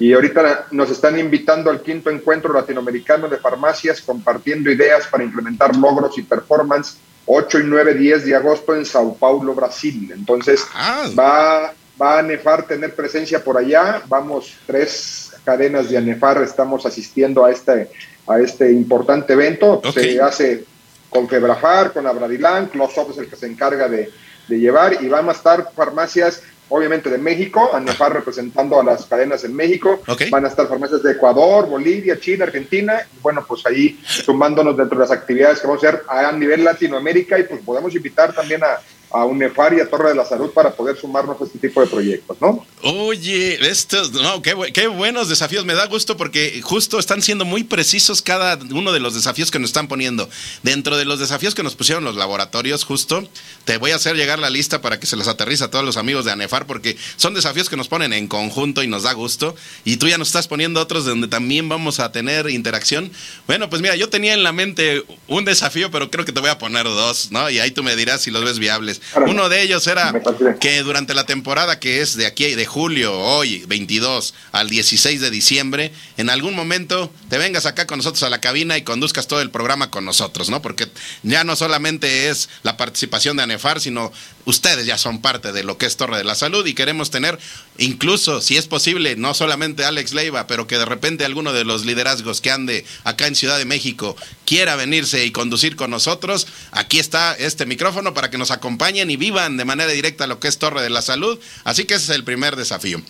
[0.00, 5.76] Y ahorita nos están invitando al quinto encuentro latinoamericano de farmacias compartiendo ideas para implementar
[5.76, 6.96] logros y performance
[7.26, 10.10] 8 y 9, 10 de agosto en Sao Paulo, Brasil.
[10.12, 11.08] Entonces ah.
[11.16, 14.02] va, va a ANEFAR tener presencia por allá.
[14.08, 17.88] Vamos, tres cadenas de ANEFAR estamos asistiendo a este,
[18.26, 19.80] a este importante evento.
[19.94, 20.64] Se hace
[21.08, 24.10] con Febrafar, con Abradilán, Close-Up es el que se encarga de,
[24.50, 29.56] llevar y van a estar farmacias obviamente de México, ANEFAR representando a las cadenas en
[29.56, 34.76] México, van a estar farmacias de Ecuador, Bolivia, China, Argentina, y bueno, pues ahí sumándonos
[34.76, 38.34] dentro de las actividades que vamos a hacer a nivel Latinoamérica y pues podemos invitar
[38.34, 38.80] también a,
[39.10, 41.86] a UNEFAR y a Torre de la Salud para poder sumarnos a este tipo de
[41.86, 42.66] proyectos, ¿no?
[42.82, 47.64] Oye, estos, no, qué, qué, buenos desafíos, me da gusto porque justo están siendo muy
[47.64, 50.28] precisos cada uno de los desafíos que nos están poniendo.
[50.62, 53.28] Dentro de los desafíos que nos pusieron los laboratorios, justo,
[53.64, 55.96] te voy a hacer llegar la lista para que se los aterriza a todos los
[55.96, 59.56] amigos de ANEFAR porque son desafíos que nos ponen en conjunto y nos da gusto.
[59.84, 63.10] Y tú ya nos estás poniendo otros donde también vamos a tener interacción.
[63.46, 66.50] Bueno, pues mira, yo tenía en la mente un desafío, pero creo que te voy
[66.50, 67.48] a poner dos, ¿no?
[67.50, 68.97] Y ahí tú me dirás si los ves viables.
[69.26, 70.12] Uno de ellos era
[70.60, 75.30] que durante la temporada que es de aquí, de julio, hoy, 22 al 16 de
[75.30, 79.40] diciembre, en algún momento te vengas acá con nosotros a la cabina y conduzcas todo
[79.40, 80.62] el programa con nosotros, ¿no?
[80.62, 80.88] Porque
[81.22, 84.12] ya no solamente es la participación de ANEFAR, sino
[84.44, 87.38] ustedes ya son parte de lo que es Torre de la Salud y queremos tener,
[87.76, 91.84] incluso, si es posible, no solamente Alex Leiva, pero que de repente alguno de los
[91.84, 96.98] liderazgos que ande acá en Ciudad de México quiera venirse y conducir con nosotros, aquí
[96.98, 98.50] está este micrófono para que nos
[98.88, 101.38] acompañen y vivan de manera directa lo que es Torre de la Salud.
[101.64, 103.02] Así que ese es el primer desafío.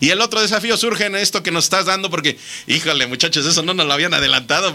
[0.00, 3.62] Y el otro desafío surge en esto que nos estás dando, porque, híjole, muchachos, eso
[3.62, 4.72] no nos lo habían adelantado.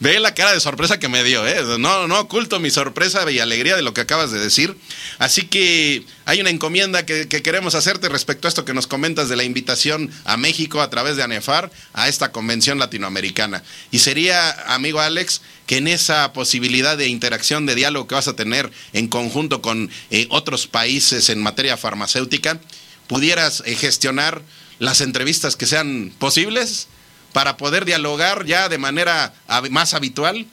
[0.00, 1.62] Ve, la cara de sorpresa que me dio, ¿eh?
[1.78, 4.76] No, no oculto mi sorpresa y alegría de lo que acabas de decir.
[5.18, 9.28] Así que hay una encomienda que, que, queremos hacerte respecto a esto que nos comentas
[9.28, 13.62] de la invitación a México a través de ANEFAR a esta convención latinoamericana.
[13.90, 18.36] Y sería, amigo Alex, que en esa posibilidad de interacción, de diálogo que vas a
[18.36, 22.60] tener en conjunto con eh, otros países en materia farmacéutica,
[23.06, 24.42] pudieras eh, gestionar
[24.78, 26.88] las entrevistas que sean posibles
[27.32, 29.34] para poder dialogar ya de manera
[29.70, 30.46] más habitual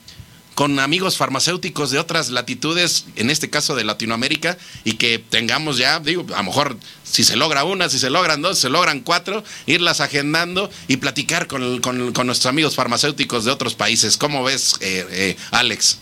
[0.56, 6.00] con amigos farmacéuticos de otras latitudes, en este caso de Latinoamérica, y que tengamos ya,
[6.00, 9.00] digo, a lo mejor si se logra una, si se logran dos, si se logran
[9.00, 14.18] cuatro, irlas agendando y platicar con, con, nuestros amigos farmacéuticos de otros países.
[14.18, 16.00] ¿Cómo ves, eh, eh, Alex?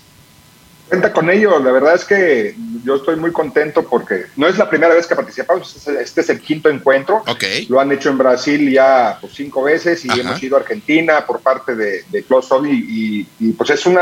[0.90, 4.68] Cuenta con ello, la verdad es que yo estoy muy contento porque no es la
[4.68, 7.22] primera vez que participamos, este, es el quinto encuentro.
[7.70, 11.42] Lo han hecho en Brasil ya pues, cinco veces y hemos ido a Argentina por
[11.42, 14.00] parte de, de Close y, y, pues es un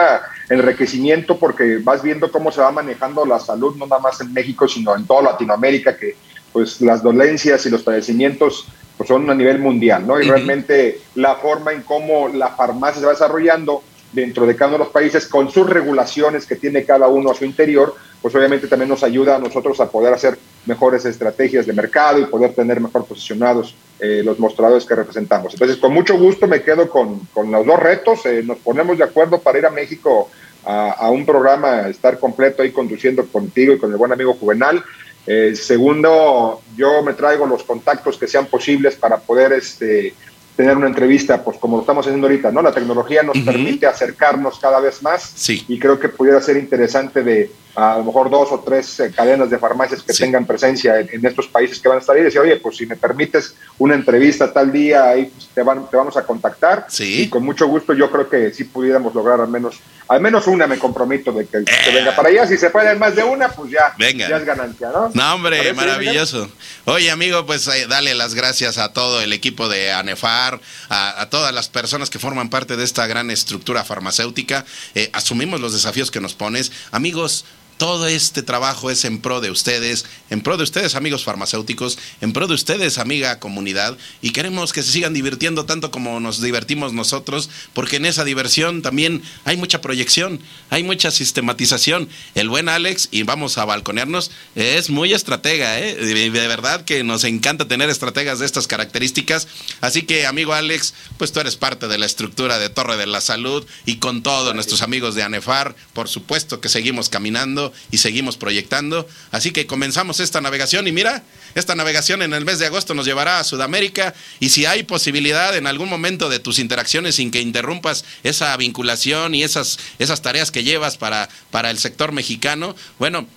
[0.50, 4.66] enriquecimiento porque vas viendo cómo se va manejando la salud, no nada más en México,
[4.66, 6.16] sino en toda Latinoamérica, que
[6.54, 8.66] pues las dolencias y los padecimientos
[8.96, 10.22] pues, son a nivel mundial, ¿no?
[10.22, 14.78] Y realmente la forma en cómo la farmacia se va desarrollando dentro de cada uno
[14.78, 18.68] de los países con sus regulaciones que tiene cada uno a su interior, pues obviamente
[18.68, 22.80] también nos ayuda a nosotros a poder hacer mejores estrategias de mercado y poder tener
[22.82, 25.54] mejor posicionados eh, los mostradores que representamos.
[25.54, 29.04] Entonces, con mucho gusto me quedo con, con los dos retos, eh, nos ponemos de
[29.04, 30.30] acuerdo para ir a México
[30.70, 34.84] a, un programa, estar completo ahí conduciendo contigo y con el buen amigo Juvenal.
[35.26, 40.14] Eh, segundo, yo me traigo los contactos que sean posibles para poder este,
[40.58, 42.64] tener una entrevista, pues como lo estamos haciendo ahorita, ¿no?
[42.64, 45.64] La tecnología nos permite acercarnos cada vez más sí.
[45.68, 49.52] y creo que pudiera ser interesante de a lo mejor dos o tres eh, cadenas
[49.52, 52.42] de farmacias que tengan presencia en, estos países que van a estar ahí y decir,
[52.42, 56.18] oye, pues si me permites una entrevista tal día, ahí pues, te, van, te vamos
[56.18, 60.22] a contactar y con mucho gusto yo creo que sí pudiéramos lograr al menos al
[60.22, 61.60] menos una me comprometo de que,
[61.92, 62.48] venga para allá.
[62.48, 64.28] Si se puede más de una, pues ya, venga.
[64.30, 65.12] ya es ganancia, ¿no?
[65.14, 66.50] No, hombre, maravilloso.
[66.86, 71.54] Oye, amigo, pues eh, dale las gracias a todo el equipo de ANEFAR, a, todas
[71.54, 74.66] las personas que forman parte de esta gran estructura farmacéutica.
[74.96, 76.72] Eh, asumimos los desafíos que nos pones.
[76.92, 77.46] Amigos,
[77.78, 82.34] todo este trabajo es en pro de ustedes, en pro de ustedes amigos farmacéuticos, en
[82.34, 86.94] pro de ustedes amiga comunidad y queremos que se sigan divirtiendo tanto como nos divertimos
[86.94, 92.10] nosotros, porque en esa diversión también hay mucha proyección, hay mucha sistematización.
[92.36, 95.96] El buen Alex, y vamos a balconearnos, es muy estratega, ¿eh?
[95.96, 99.48] de verdad que nos encanta tener estrategas de estas características.
[99.82, 103.22] Así que amigo Alex, pues tú eres parte de la estructura de Torre de la
[103.22, 108.38] Salud y con todos nuestros amigos de ANEFAR, por supuesto que seguimos caminando y seguimos
[108.38, 109.08] proyectando.
[109.32, 111.24] Así que comenzamos esta navegación y mira,
[111.56, 115.56] esta navegación en el mes de agosto nos llevará a Sudamérica y si hay posibilidad
[115.56, 120.52] en algún momento de tus interacciones sin que interrumpas esa vinculación y esas, esas tareas
[120.52, 123.28] que llevas para, para el sector mexicano, bueno,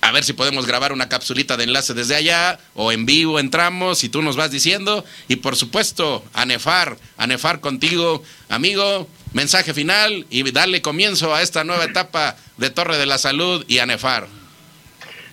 [0.00, 4.04] a ver si podemos grabar una capsulita de enlace desde allá o en vivo entramos
[4.04, 5.04] y tú nos vas diciendo.
[5.26, 11.84] Y por supuesto, Anefar, Anefar contigo, amigo, mensaje final y darle comienzo a esta nueva
[11.84, 14.26] etapa de Torre de la Salud y Anefar.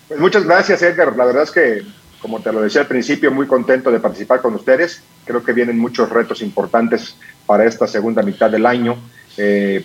[0.08, 1.16] Pues muchas gracias, Edgar.
[1.16, 1.84] La verdad es que,
[2.20, 5.02] como te lo decía al principio, muy contento de participar con ustedes.
[5.26, 7.16] Creo que vienen muchos retos importantes
[7.46, 8.98] para esta segunda mitad del año.
[9.38, 9.84] Eh,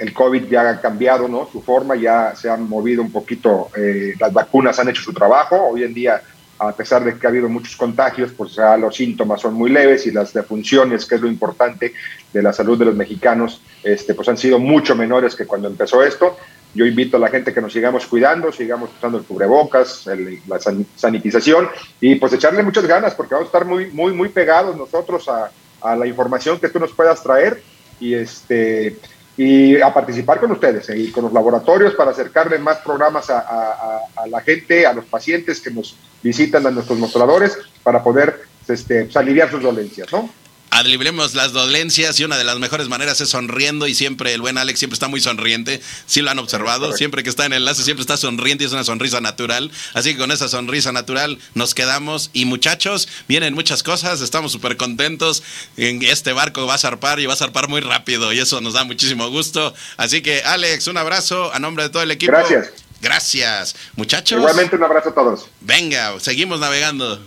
[0.00, 1.48] el COVID ya ha cambiado ¿no?
[1.50, 5.56] su forma, ya se han movido un poquito, eh, las vacunas han hecho su trabajo.
[5.70, 6.22] Hoy en día,
[6.58, 10.06] a pesar de que ha habido muchos contagios, pues ya los síntomas son muy leves
[10.06, 11.92] y las defunciones, que es lo importante
[12.32, 16.02] de la salud de los mexicanos, este, pues han sido mucho menores que cuando empezó
[16.02, 16.36] esto.
[16.74, 20.06] Yo invito a la gente que nos sigamos cuidando, sigamos usando el cubrebocas,
[20.46, 20.58] la
[20.96, 21.68] sanitización
[22.00, 25.50] y pues echarle muchas ganas porque vamos a estar muy, muy, muy pegados nosotros a,
[25.96, 27.62] la información que tú nos puedas traer
[28.00, 28.98] y este
[29.36, 34.40] y a participar con ustedes eh, con los laboratorios para acercarle más programas a, la
[34.40, 39.50] gente, a los pacientes que nos visitan a nuestros mostradores para poder este, pues, aliviar
[39.50, 40.30] sus dolencias, ¿no?
[40.70, 44.58] aliviemos las dolencias y una de las mejores maneras es sonriendo y siempre el buen
[44.58, 47.82] Alex siempre está muy sonriente, si lo han observado, siempre que está en el enlace
[47.82, 51.74] siempre está sonriente y es una sonrisa natural, así que con esa sonrisa natural nos
[51.74, 55.42] quedamos y muchachos, vienen muchas cosas, estamos súper contentos,
[55.76, 58.74] en este barco va a zarpar y va a zarpar muy rápido y eso nos
[58.74, 62.32] da muchísimo gusto, así que Alex, un abrazo a nombre de todo el equipo.
[62.32, 62.87] Gracias.
[63.00, 64.38] Gracias, muchachos.
[64.38, 65.48] Igualmente un abrazo a todos.
[65.60, 67.20] Venga, seguimos navegando.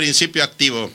[0.00, 0.90] Principio activo.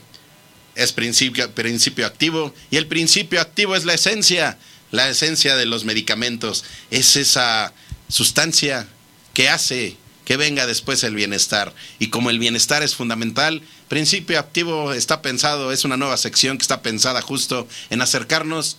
[0.73, 2.55] Es principio, principio activo.
[2.71, 4.57] Y el principio activo es la esencia,
[4.89, 6.65] la esencia de los medicamentos.
[6.89, 7.71] Es esa
[8.09, 8.87] sustancia
[9.35, 9.95] que hace
[10.25, 11.71] que venga después el bienestar.
[11.99, 16.63] Y como el bienestar es fundamental, principio activo está pensado, es una nueva sección que
[16.63, 18.77] está pensada justo en acercarnos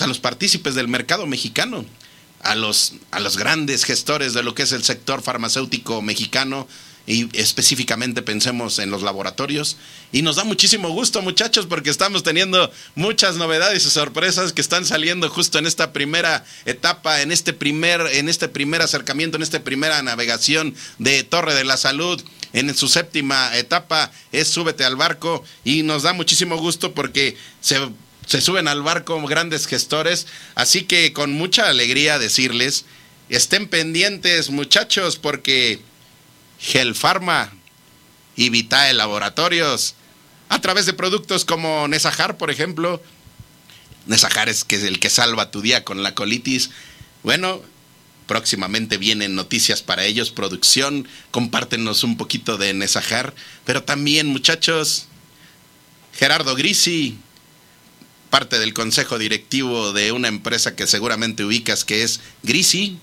[0.00, 1.84] a los partícipes del mercado mexicano,
[2.40, 6.66] a los, a los grandes gestores de lo que es el sector farmacéutico mexicano,
[7.08, 9.78] y específicamente pensemos en los laboratorios.
[10.12, 14.84] Y nos da muchísimo gusto, muchachos, porque estamos teniendo muchas novedades y sorpresas que están
[14.84, 19.64] saliendo justo en esta primera etapa, en este primer, en este primer acercamiento, en esta
[19.64, 22.22] primera navegación de Torre de la Salud.
[22.52, 27.80] En su séptima etapa es Súbete al barco y nos da muchísimo gusto porque se
[28.26, 32.84] se suben al barco grandes gestores, así que con mucha alegría decirles,
[33.30, 35.80] estén pendientes muchachos porque
[36.58, 37.52] Gelfarma
[38.36, 39.94] y Vitae Laboratorios,
[40.48, 43.02] a través de productos como Nesajar, por ejemplo.
[44.06, 46.70] Nesajar es que es el que salva tu día con la colitis.
[47.22, 47.62] Bueno,
[48.26, 53.34] próximamente vienen noticias para ellos, producción, compártenos un poquito de Nesajar,
[53.64, 55.06] pero también muchachos,
[56.12, 57.18] Gerardo Grisi,
[58.30, 62.98] parte del consejo directivo de una empresa que seguramente ubicas que es Grisi,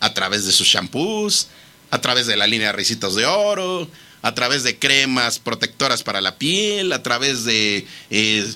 [0.00, 1.48] a través de sus shampoos,
[1.90, 3.88] a través de la línea de Ricitos de Oro,
[4.22, 8.54] a través de cremas protectoras para la piel, a través de eh,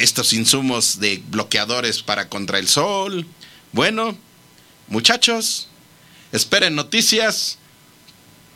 [0.00, 3.26] estos insumos de bloqueadores para contra el sol.
[3.72, 4.16] Bueno,
[4.88, 5.68] muchachos,
[6.32, 7.58] esperen noticias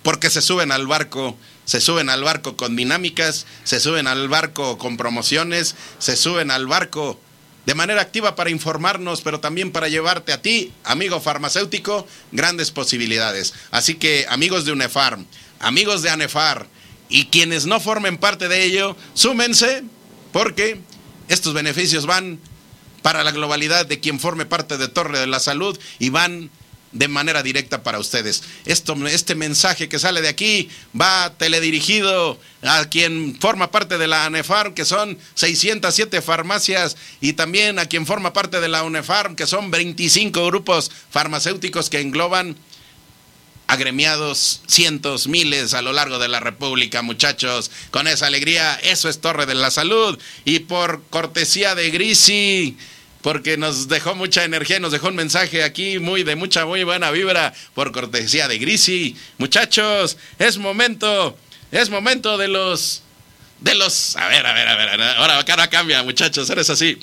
[0.03, 4.79] porque se suben al barco, se suben al barco con dinámicas, se suben al barco
[4.79, 7.21] con promociones, se suben al barco
[7.67, 13.55] de manera activa para informarnos, pero también para llevarte a ti, amigo farmacéutico, grandes posibilidades.
[13.71, 15.27] Así que amigos de UNEFARM,
[15.61, 16.67] amigos de ANEFAR
[17.09, 19.85] y quienes no formen parte de ello, súmense
[20.33, 20.81] porque
[21.29, 22.39] Estos beneficios van
[23.01, 26.51] para la globalidad de quien forme parte de Torre de la Salud y van
[26.93, 28.43] de manera directa para ustedes.
[28.65, 30.69] Esto, este mensaje que sale de aquí
[30.99, 37.79] va teledirigido a quien forma parte de la ANEFARM, que son 607 farmacias, y también
[37.79, 42.57] a quien forma parte de la UNEFARM, que son 25 grupos farmacéuticos que engloban
[43.73, 47.71] agremiados cientos, miles a lo largo de la República, muchachos.
[47.91, 50.19] Con esa alegría, eso es Torre de la Salud.
[50.45, 52.77] Y por cortesía de Grisi,
[53.23, 56.85] porque nos dejó mucha energía y nos dejó un mensaje aquí muy de mucha, muy
[56.85, 59.17] buena vibra por cortesía de Grisi.
[59.39, 61.37] Muchachos, es momento,
[61.71, 63.03] es momento de los,
[63.61, 66.99] de los, a ver, a ver, a ver, ahora cara cambia, muchachos, eres así.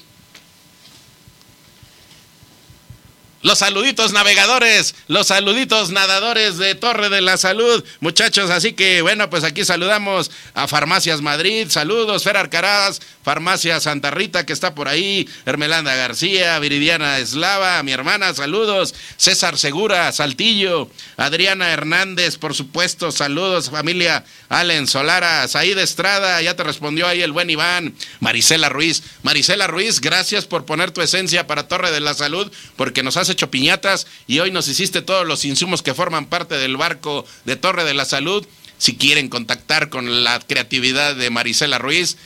[3.41, 8.49] Los saluditos navegadores, los saluditos nadadores de Torre de la Salud, muchachos.
[8.49, 14.45] Así que bueno, pues aquí saludamos a Farmacias Madrid, saludos, Fer Arcaraz, Farmacia Santa Rita
[14.45, 21.69] que está por ahí, Hermelanda García, Viridiana Eslava, mi hermana, saludos, César Segura, Saltillo, Adriana
[21.69, 27.49] Hernández, por supuesto, saludos, familia Allen Solara, Said Estrada, ya te respondió ahí el buen
[27.49, 32.51] Iván, Marisela Ruiz, Marisela Ruiz, gracias por poner tu esencia para Torre de la Salud,
[32.75, 36.55] porque nos hace hecho piñatas y hoy nos hiciste todos los insumos que forman parte
[36.57, 38.45] del barco de Torre de la Salud.
[38.77, 42.17] Si quieren contactar con la creatividad de Marisela Ruiz,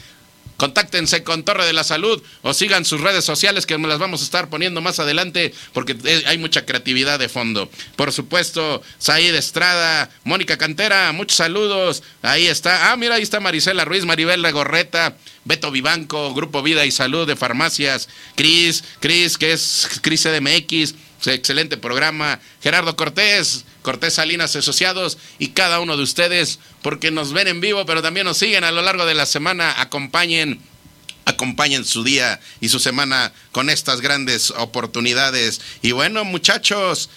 [0.57, 4.21] contáctense con Torre de la Salud o sigan sus redes sociales que me las vamos
[4.21, 5.95] a estar poniendo más adelante porque
[6.25, 7.69] hay mucha creatividad de fondo.
[7.95, 12.03] Por supuesto, Said Estrada, Mónica Cantera, muchos saludos.
[12.21, 12.91] Ahí está.
[12.91, 17.35] Ah, mira, ahí está Marisela Ruiz, Maribel Gorreta, Beto Vivanco, Grupo Vida y Salud de
[17.35, 20.95] Farmacias, Cris, Cris, que es Cris CDMX,
[21.25, 27.47] excelente programa, Gerardo Cortés, Cortés Salinas Asociados y cada uno de ustedes, porque nos ven
[27.47, 30.59] en vivo, pero también nos siguen a lo largo de la semana, acompañen
[31.25, 35.61] acompañen su día y su semana con estas grandes oportunidades.
[35.81, 37.09] Y bueno, muchachos,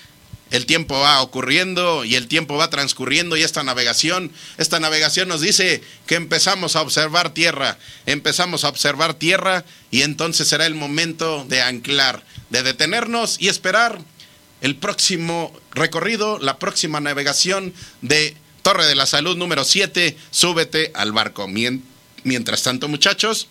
[0.50, 5.40] el tiempo va ocurriendo y el tiempo va transcurriendo y esta navegación, esta navegación nos
[5.40, 11.44] dice que empezamos a observar tierra, empezamos a observar tierra y entonces será el momento
[11.48, 14.00] de anclar, de detenernos y esperar
[14.60, 21.12] el próximo recorrido, la próxima navegación de Torre de la Salud número 7, súbete al
[21.12, 21.46] barco.
[22.24, 23.48] Mientras tanto, muchachos,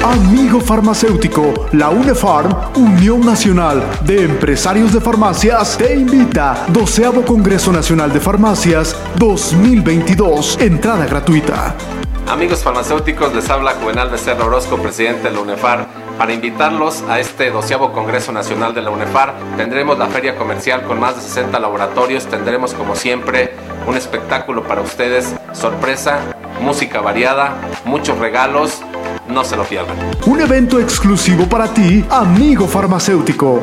[0.03, 6.65] Amigo farmacéutico, la UNEFARM, Unión Nacional de Empresarios de Farmacias, te invita.
[6.69, 10.59] Doceavo Congreso Nacional de Farmacias 2022.
[10.61, 11.75] Entrada gratuita.
[12.29, 15.87] Amigos farmacéuticos, les habla Juvenal Becerra Orozco, presidente de la UNEFAR.
[16.17, 20.99] Para invitarlos a este doceavo Congreso Nacional de la UNEFAR, tendremos la feria comercial con
[20.99, 23.53] más de 60 laboratorios, tendremos como siempre
[23.87, 26.19] un espectáculo para ustedes, sorpresa,
[26.59, 27.55] música variada,
[27.85, 28.81] muchos regalos
[29.29, 29.97] No se lo pierdan.
[30.25, 33.61] Un evento exclusivo para ti, amigo farmacéutico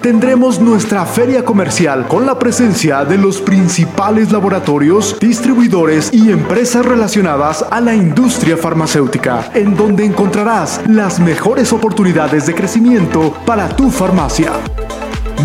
[0.00, 7.64] tendremos nuestra feria comercial con la presencia de los principales laboratorios, distribuidores y empresas relacionadas
[7.70, 14.52] a la industria farmacéutica, en donde encontrarás las mejores oportunidades de crecimiento para tu farmacia.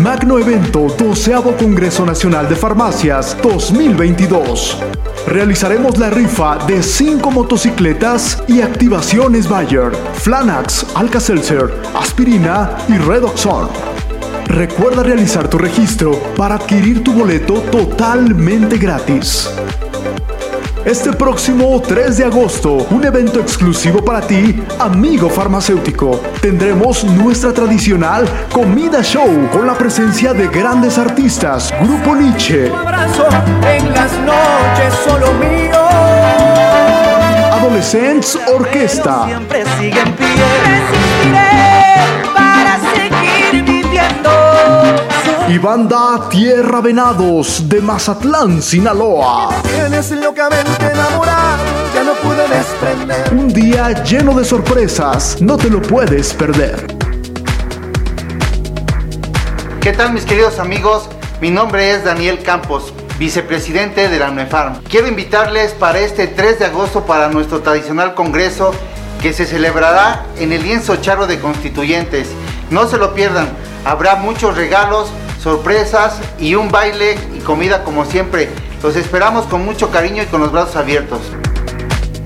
[0.00, 4.78] Magno Evento 12 Congreso Nacional de Farmacias 2022.
[5.26, 13.95] Realizaremos la rifa de 5 motocicletas y activaciones Bayer, Flanax, Alka-Seltzer, Aspirina y Redoxon.
[14.46, 19.50] Recuerda realizar tu registro para adquirir tu boleto totalmente gratis.
[20.84, 26.20] Este próximo 3 de agosto, un evento exclusivo para ti, amigo farmacéutico.
[26.40, 32.70] Tendremos nuestra tradicional comida show con la presencia de grandes artistas, Grupo Nietzsche.
[32.70, 33.26] abrazo
[33.68, 35.76] en las noches solo mío.
[37.52, 39.26] Adolescents Orquesta.
[39.26, 41.75] Siempre sigue en pie.
[45.56, 49.48] Y banda Tierra Venados de Mazatlán, Sinaloa.
[53.32, 56.86] Un día lleno de sorpresas, no te lo puedes perder.
[59.80, 61.08] ¿Qué tal mis queridos amigos?
[61.40, 64.82] Mi nombre es Daniel Campos, vicepresidente de la UNEFARM.
[64.90, 68.72] Quiero invitarles para este 3 de agosto para nuestro tradicional congreso
[69.22, 72.28] que se celebrará en el lienzo charro de constituyentes.
[72.70, 73.48] No se lo pierdan,
[73.86, 75.08] habrá muchos regalos,
[75.46, 78.48] sorpresas y un baile y comida como siempre.
[78.82, 81.20] Los esperamos con mucho cariño y con los brazos abiertos.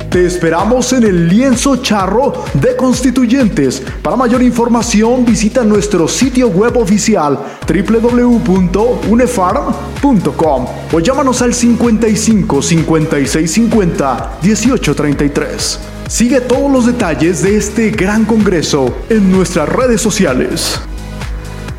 [0.09, 3.83] Te esperamos en el lienzo charro de constituyentes.
[4.03, 7.39] Para mayor información visita nuestro sitio web oficial
[7.69, 15.79] www.unefarm.com o llámanos al 55 56 50 18 33.
[16.09, 20.81] Sigue todos los detalles de este gran congreso en nuestras redes sociales.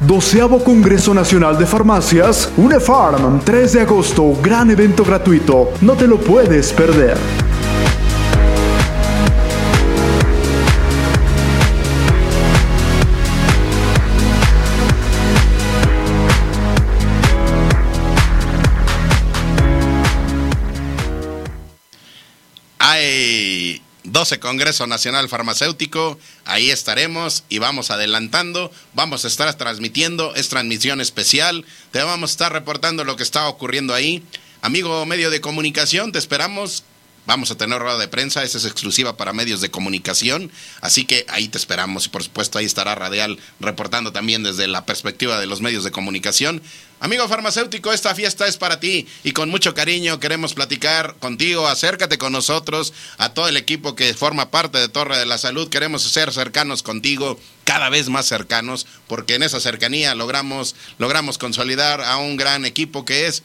[0.01, 6.17] Doceavo Congreso Nacional de Farmacias, UNEFARM, 3 de agosto, gran evento gratuito, no te lo
[6.17, 7.17] puedes perder.
[24.21, 31.01] 12 Congreso Nacional Farmacéutico, ahí estaremos y vamos adelantando, vamos a estar transmitiendo, es transmisión
[31.01, 34.21] especial, te vamos a estar reportando lo que está ocurriendo ahí.
[34.61, 36.83] Amigo medio de comunicación, te esperamos.
[37.27, 41.25] Vamos a tener rueda de prensa, esa es exclusiva para medios de comunicación, así que
[41.29, 45.45] ahí te esperamos y por supuesto ahí estará Radial reportando también desde la perspectiva de
[45.45, 46.63] los medios de comunicación.
[46.99, 51.67] Amigo farmacéutico, esta fiesta es para ti y con mucho cariño queremos platicar contigo.
[51.67, 55.69] Acércate con nosotros, a todo el equipo que forma parte de Torre de la Salud.
[55.69, 62.01] Queremos ser cercanos contigo, cada vez más cercanos, porque en esa cercanía logramos, logramos consolidar
[62.01, 63.41] a un gran equipo que es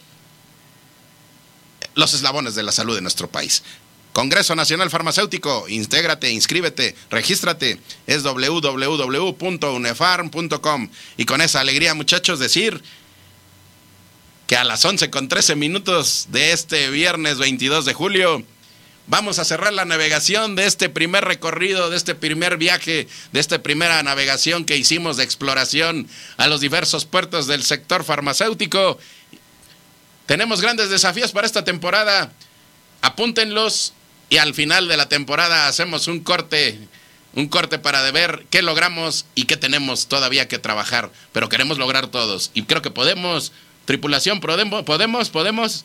[1.96, 3.64] los eslabones de la salud de nuestro país.
[4.12, 10.88] Congreso Nacional Farmacéutico, intégrate, inscríbete, regístrate, es www.unefarm.com.
[11.18, 12.80] Y con esa alegría, muchachos, decir
[14.46, 18.44] que a las 11 con 13 minutos de este viernes 22 de julio
[19.06, 23.62] vamos a cerrar la navegación de este primer recorrido, de este primer viaje, de esta
[23.62, 28.98] primera navegación que hicimos de exploración a los diversos puertos del sector farmacéutico.
[30.26, 32.32] Tenemos grandes desafíos para esta temporada.
[33.00, 33.92] Apúntenlos
[34.28, 36.78] y al final de la temporada hacemos un corte
[37.34, 42.06] un corte para ver qué logramos y qué tenemos todavía que trabajar, pero queremos lograr
[42.06, 43.52] todos y creo que podemos
[43.86, 44.82] Tripulación, ¿podemos?
[44.82, 45.30] ¿Podemos?
[45.30, 45.84] ¿Podemos?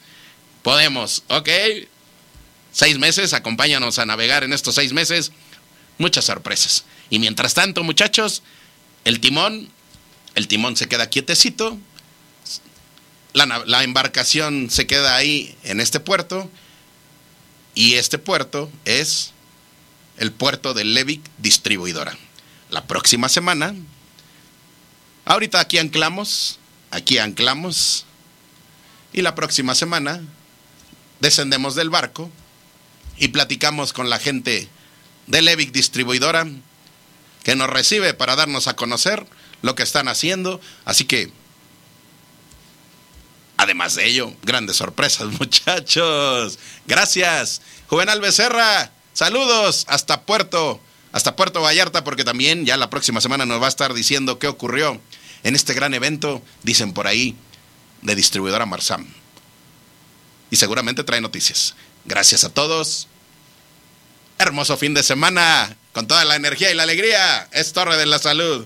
[0.63, 1.49] Podemos, ok.
[2.72, 5.31] Seis meses, acompáñanos a navegar en estos seis meses.
[5.99, 6.84] Muchas sorpresas.
[7.11, 8.41] Y mientras tanto, muchachos,
[9.05, 9.69] el timón,
[10.34, 11.77] el timón se queda quietecito.
[13.34, 16.49] La, embarcación se queda ahí en este puerto.
[17.74, 19.32] Y este puerto es
[20.18, 22.18] el puerto de Levic Distribuidora.
[22.70, 23.74] La próxima semana,
[25.26, 26.60] ahorita aquí anclamos,
[26.91, 28.06] Aquí anclamos
[29.14, 30.22] y la próxima semana
[31.22, 32.30] descendemos del barco
[33.18, 34.68] y platicamos con la gente
[35.28, 36.45] de Levic Distribuidora
[37.44, 39.26] que nos recibe para darnos a conocer
[39.62, 40.60] lo que están haciendo.
[40.84, 41.32] Así que,
[43.62, 46.58] además de ello, grandes sorpresas, muchachos.
[46.88, 47.62] Gracias.
[47.88, 50.82] Juvenal Becerra, saludos hasta Puerto,
[51.12, 54.48] hasta Puerto Vallarta, porque también ya la próxima semana nos va a estar diciendo qué
[54.48, 55.00] ocurrió
[55.44, 57.36] en este gran evento, dicen por ahí,
[58.02, 59.06] de distribuidora Marsam.
[60.50, 61.76] Y seguramente trae noticias.
[62.06, 63.08] Gracias a todos.
[64.40, 65.78] Hermoso fin de semana.
[65.94, 67.48] con toda la energía y la alegría.
[67.52, 68.66] Es Torre de la Salud.